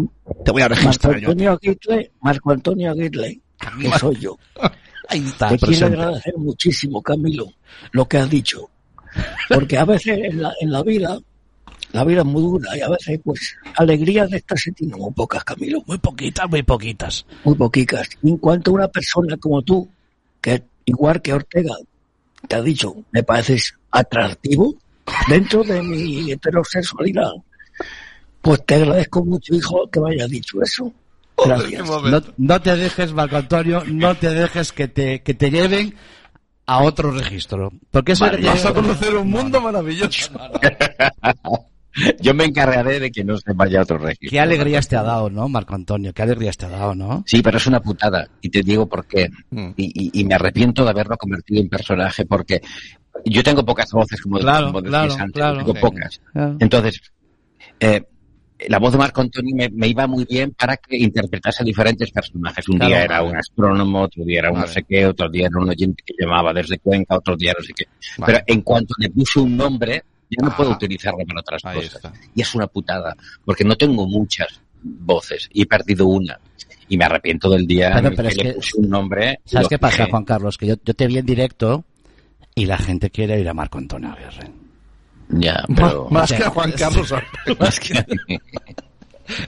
[0.46, 1.30] Te voy a Marco registrar yo.
[1.30, 3.40] Antonio Aguirre, Marco Antonio Aguirre,
[3.82, 4.38] que soy yo.
[5.10, 5.50] Ahí está.
[5.50, 7.48] Te quiero agradecer muchísimo, Camilo,
[7.92, 8.70] lo que has dicho.
[9.50, 11.18] Porque a veces en la, en la vida,
[11.96, 15.12] la vida es muy dura y a veces, pues, alegrías de estas se tienen muy
[15.14, 17.26] pocas, Camilo, Muy poquitas, muy poquitas.
[17.46, 18.10] muy poquitas.
[18.22, 19.88] Y en cuanto a una persona como tú,
[20.42, 21.74] que igual que Ortega,
[22.48, 24.76] te ha dicho, me pareces atractivo
[25.30, 27.32] dentro de mi heterosexualidad,
[28.42, 30.92] pues te agradezco mucho, hijo, que me hayas dicho eso.
[31.46, 31.90] Gracias.
[31.90, 35.96] No, no te dejes, Marco Antonio, no te dejes que te, que te lleven
[36.66, 37.72] a otro registro.
[37.92, 40.32] Porque eso Vale, Vas a conocer un mundo maravilloso.
[42.22, 44.30] Yo me encargaré de que no se vaya a otro registro.
[44.30, 46.14] Qué alegrías te ha dado, ¿no, Marco Antonio?
[46.14, 47.24] Qué alegrías te ha dado, ¿no?
[47.26, 48.28] Sí, pero es una putada.
[48.42, 49.30] Y te digo por qué.
[49.52, 49.70] Mm.
[49.78, 52.62] Y, y- y me arrepiento de haberlo convertido en personaje porque
[53.26, 55.32] yo tengo pocas voces, como, Claro, como decís claro, antes.
[55.34, 55.58] claro.
[55.60, 55.80] tengo Sí.
[55.82, 56.22] pocas.
[56.34, 56.58] Claro.
[56.60, 57.02] Entonces,
[57.80, 58.04] eh,
[58.70, 62.68] la voz de Marco Antonio me, me iba muy bien para que interpretase diferentes personajes.
[62.70, 64.68] Un Claro, día era un astrónomo, otro día era un Vale.
[64.68, 67.64] no sé qué, otro día era un oyente que llamaba desde Cuenca, otro día no
[67.64, 67.86] sé qué.
[68.18, 68.34] Vale.
[68.34, 70.58] Pero en cuanto le puse un nombre, ya no Ah.
[70.58, 71.96] puedo utilizarlo para otras cosas.
[71.96, 72.14] está.
[72.34, 76.40] Y es una putada, porque no tengo muchas voces y he perdido una.
[76.88, 79.40] Y me arrepiento del día en el pero que es le que- puse un nombre.
[79.46, 80.06] y ¿Sabes qué pasa.
[80.10, 80.58] Juan Carlos?
[80.58, 81.84] Que yo, yo te vi en directo
[82.54, 84.52] y la gente quiere ir a Marco Antonio Aguirre.
[85.30, 86.08] Ya, pero...
[86.12, 87.12] Más que a Juan Carlos.
[87.60, 88.06] Más que-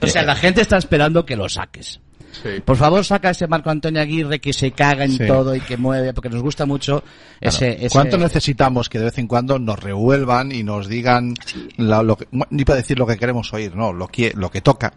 [0.02, 2.00] O sea, la gente está esperando que lo saques.
[2.42, 2.60] Sí.
[2.64, 5.26] Por favor, saca ese Marco Antonio Aguirre que se caga en Sí.
[5.26, 7.02] todo y que mueve, porque nos gusta mucho
[7.40, 7.72] ese...
[7.84, 11.34] ese- ¿Cuánto necesitamos que de vez en cuando nos revuelvan y nos digan
[11.76, 14.60] la- lo que, ni para decir lo que queremos oír, no, lo que, lo que
[14.60, 14.92] toca?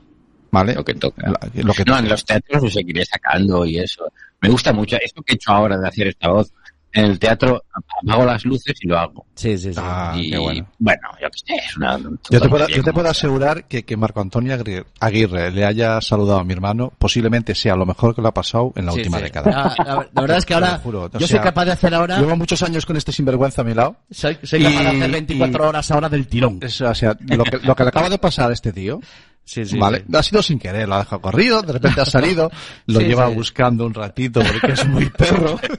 [0.52, 0.74] ¿vale?
[0.76, 1.28] Lo que toca.
[1.32, 2.00] La- lo que No, toca.
[2.00, 4.12] en los teatros lo seguiré sacando y eso.
[4.42, 4.98] Me gusta mucho.
[5.02, 6.52] Esto que he hecho ahora de hacer esta voz,
[6.94, 9.26] en el teatro apago las luces y lo hago.
[9.36, 9.80] Sí, sí, sí.
[9.82, 10.68] Ah, y qué bueno.
[10.80, 11.98] yo qué sé, es una...
[12.30, 14.58] Yo te puedo, yo te puedo asegurar que, que Marco Antonio
[15.00, 18.74] Aguirre le haya saludado a mi hermano, posiblemente sea lo mejor que le ha pasado
[18.76, 19.24] en la Sí, última sí.
[19.24, 19.52] década.
[19.56, 21.94] Ah, la, la verdad es que lo ahora juro, yo sea, soy capaz de hacer
[21.96, 23.96] ahora Llevo muchos años con este sinvergüenza a mi lado.
[24.10, 26.60] soy, soy capaz de y- hacer 24 y- horas ahora del tirón.
[26.62, 29.00] Es, o sea, lo que, lo que le acaba de pasar a este tío,
[29.44, 29.78] Sí, sí.
[29.78, 30.06] ¿vale?
[30.14, 32.50] Ha sido sin querer, lo ha dejado corrido, de repente ha salido,
[32.86, 33.34] lo Sí, lleva sí.
[33.36, 35.60] buscando un ratito porque es muy perro.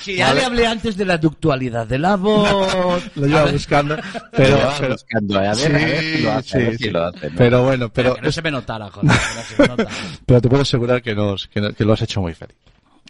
[0.00, 3.02] Sí, ya le hablé antes de la ductualidad de la voz.
[3.16, 3.96] lo lleva buscando,
[4.32, 5.04] Pero, pero, sí,
[6.78, 6.90] sí.
[6.90, 9.10] bueno, Pero pero, que no se me notara, joder.
[9.10, 9.86] que no se me nota.
[10.26, 12.56] pero te puedo asegurar que, nos, que, no- que lo has hecho muy feliz.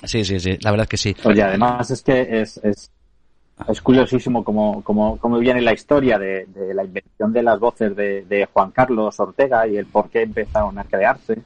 [0.04, 0.56] Sí, sí, sí.
[0.60, 1.16] La verdad es que sí.
[1.24, 2.90] Oye, además es que es, es,
[3.68, 7.94] es curiosísimo cómo, cómo, cómo viene la historia de, de la invención de las voces
[7.96, 11.38] de, de Juan Carlos Ortega y el por qué empezaron a crearse.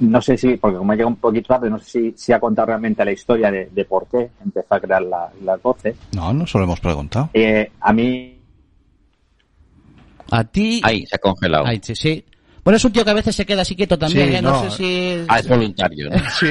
[0.00, 2.66] No sé si, porque como llega un poquito tarde, no sé si, si ha contado
[2.66, 5.96] realmente la historia de, de por qué empezó a crear la- las voces.
[6.14, 7.30] No, no se lo hemos preguntado.
[7.34, 8.38] Eh, a mí,
[10.30, 10.80] A ti.
[10.84, 11.64] Ahí, se ha congelado.
[11.66, 12.24] Ay, sí, sí.
[12.68, 14.42] Bueno, es un tío que a veces se queda así quieto también, Sí, ¿eh?
[14.42, 14.70] No, no.
[14.70, 15.24] sé si...
[15.26, 16.16] Ah, es voluntario, ¿no?
[16.38, 16.48] Sí.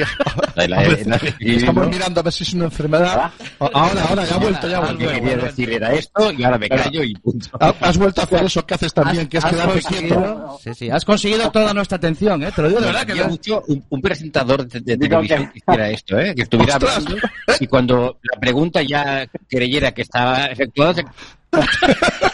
[0.56, 3.30] La- la- la- Estamos mirando a ver si es una enfermedad.
[3.60, 5.22] Ahora, ahora, ya ha vuelto, ya ha Lo que vuelto.
[5.22, 7.46] quería decir era esto y ahora me callo y punto.
[7.60, 10.14] Ha- Has vuelto a hacer eso que haces también, que es Has quedarte quieto.
[10.16, 12.50] conseguido, sí, sí, has conseguido toda nuestra atención, ¿eh?
[12.52, 15.88] Te lo digo de verdad que no- mucho un, un presentador de, televisión que- hiciera
[15.90, 16.34] esto, ¿eh?
[16.34, 17.14] que estuviera hablando
[17.60, 21.04] y cuando la pregunta ya creyera que estaba efectuada, se-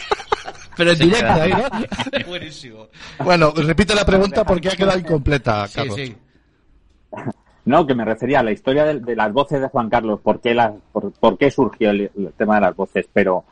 [0.77, 2.27] Pero en directo, ahí, ¿no?
[2.27, 2.89] Buenísimo.
[3.25, 5.97] Bueno, repite la pregunta porque ha quedado incompleta, Sí, Carlos.
[5.97, 6.17] sí.
[7.67, 10.41] no, que me refería a la historia de, de las voces de Juan Carlos, por
[10.41, 13.45] qué, las, por, por qué surgió el, el tema de las voces, pero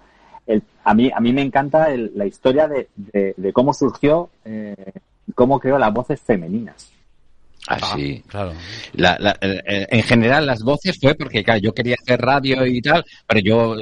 [0.47, 4.29] el- a, mí, a mí me encanta el- la historia de, de, de cómo surgió,
[4.45, 4.75] eh,
[5.35, 6.91] cómo creó las voces femeninas.
[7.69, 8.23] Así.
[8.27, 8.53] Claro.
[8.95, 12.67] La- la- eh, eh, en general las voces fue porque claro, yo quería hacer radio
[12.67, 13.77] y tal, pero yo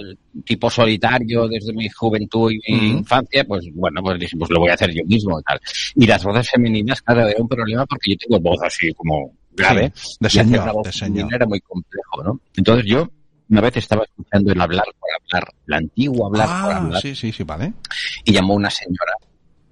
[0.45, 4.69] tipo solitario desde mi juventud y mi infancia, pues bueno, pues dije, pues lo voy
[4.71, 5.59] a hacer yo mismo y tal.
[5.97, 9.93] Y las voces femeninas, claro, era un problema porque yo tengo voz así como grave.
[9.95, 11.35] Sí, de señor, una voz de señor.
[11.35, 12.41] era muy complejo, ¿no?
[12.57, 13.09] Entonces yo
[13.49, 15.11] una vez estaba escuchando el hablar por
[15.41, 17.73] hablar, el antiguo hablar por Ah, hablar, sí, sí, sí, vale.
[18.25, 19.13] y llamó una señora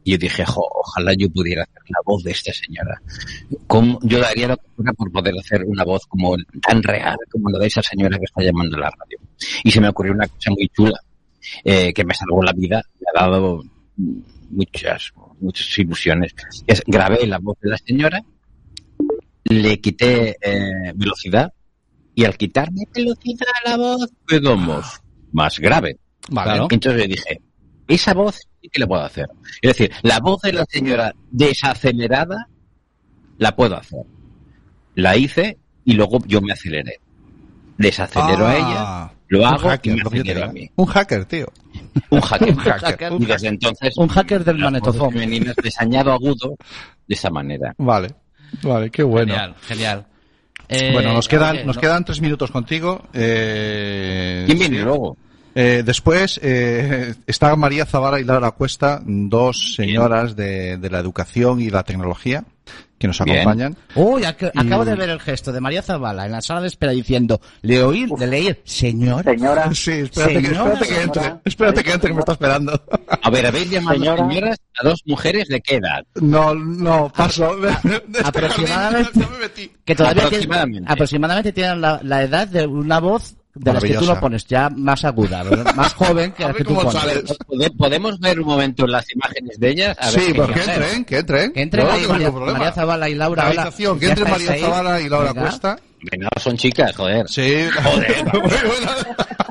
[0.05, 3.01] y yo dije, jo, ojalá yo pudiera hacer la voz de esta señora.
[3.67, 3.99] ¿Cómo?
[4.03, 7.59] Yo daría lo que fuera por poder hacer una voz como tan real como la
[7.59, 9.19] de esa señora que está llamando a la radio.
[9.65, 10.99] Y se me ocurrió una cosa muy chula
[11.65, 13.63] eh, que me salvó la vida, me ha dado
[14.51, 16.35] muchas, muchas ilusiones.
[16.67, 18.23] Es, grabé la voz de la señora,
[19.45, 21.53] le quité eh, velocidad
[22.15, 25.01] y al quitarme velocidad a la voz quedamos
[25.33, 25.99] más grave.
[26.31, 26.51] Vale.
[26.51, 26.69] Claro.
[26.71, 27.41] Entonces le dije,
[27.89, 29.27] esa voz sí que la puedo hacer.
[29.63, 32.49] Es decir, la voz de la señora desacelerada
[33.39, 34.03] la puedo hacer.
[34.95, 37.01] La hice y luego yo me aceleré.
[37.77, 40.53] Desacelero a ella, Ah, lo hago hacker, y me acelero a digo.
[40.53, 40.71] mí.
[40.77, 41.47] Un hacker, tío.
[42.11, 42.49] Un hacker.
[42.55, 43.13] Un hacker.
[43.21, 45.13] Y desde entonces Un hacker del manetofón.
[45.13, 46.57] femeninas les añado agudo
[47.07, 47.75] de esa manera.
[47.79, 48.09] Vale.
[48.63, 49.33] Vale, qué bueno.
[49.35, 50.07] Genial, genial.
[50.69, 53.07] Eh, Bueno, nos quedan, oye, nos no- quedan tres minutos contigo.
[53.13, 54.83] Eh, ¿Quién viene sí.
[54.83, 55.17] luego?
[55.61, 61.61] Eh, después eh, está María Zavara y Laura Cuesta, dos señoras de, de la educación
[61.61, 62.45] y la tecnología
[62.97, 63.39] que nos Bien.
[63.39, 63.77] acompañan.
[63.97, 66.67] Uy, ac- acabo Y- de ver el gesto de María Zavala en la sala de
[66.69, 69.25] espera diciendo, le oír, de leer, señor.
[69.25, 71.23] Señora, Sí, espérate, que, Señora, espérate que entre.
[71.23, 71.41] señora.
[71.45, 72.83] Espérate que entre, que me está esperando.
[73.23, 74.29] A ver, habéis llamado Señora.
[74.29, 76.05] señoras a dos mujeres de qué edad?
[76.21, 77.57] No, no, paso.
[77.57, 79.73] De este aproximadamente- jardín ya me metí.
[79.85, 80.93] Que todavía tienen- Aproximadamente.
[80.93, 84.69] aproximadamente tienen la, la edad de una voz de las que tú no pones, ya
[84.71, 85.75] más aguda, ¿verdad?
[85.75, 86.93] más joven que la ver que tú pones.
[86.93, 87.25] sales.
[87.47, 89.97] ¿Pode- ¿Podemos ver un momento las imágenes de ellas?
[90.01, 91.53] A ver Sí, qué pues que entren, que entren.
[91.53, 93.43] Que entren No ahí María, Zavala y Laura.
[93.49, 94.57] Organización, que ¿Ya entre María?
[94.59, 95.43] Zavala y Laura Venga.
[95.49, 95.79] Cuesta.
[96.11, 97.29] Que no son chicas, joder.
[97.29, 98.25] Sí, joder.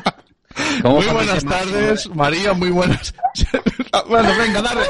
[0.83, 1.59] muy buenas, ¿Cómo muy podéis buenas llamar?
[1.59, 3.13] tardes, María, muy buenas.
[4.09, 4.81] bueno, venga, dale.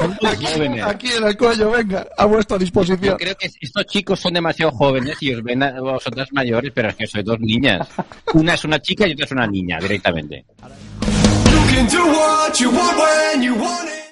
[0.84, 3.16] Aquí, en el cuello, venga, a vuestra Yo disposición.
[3.16, 6.96] creo que estos chicos son demasiado jóvenes y os ven a vosotras mayores, pero es
[6.96, 7.86] que sois dos niñas.
[8.34, 10.44] Una es una chica y otra es una niña, directamente.
[10.60, 13.97] You can do what you want when you want it.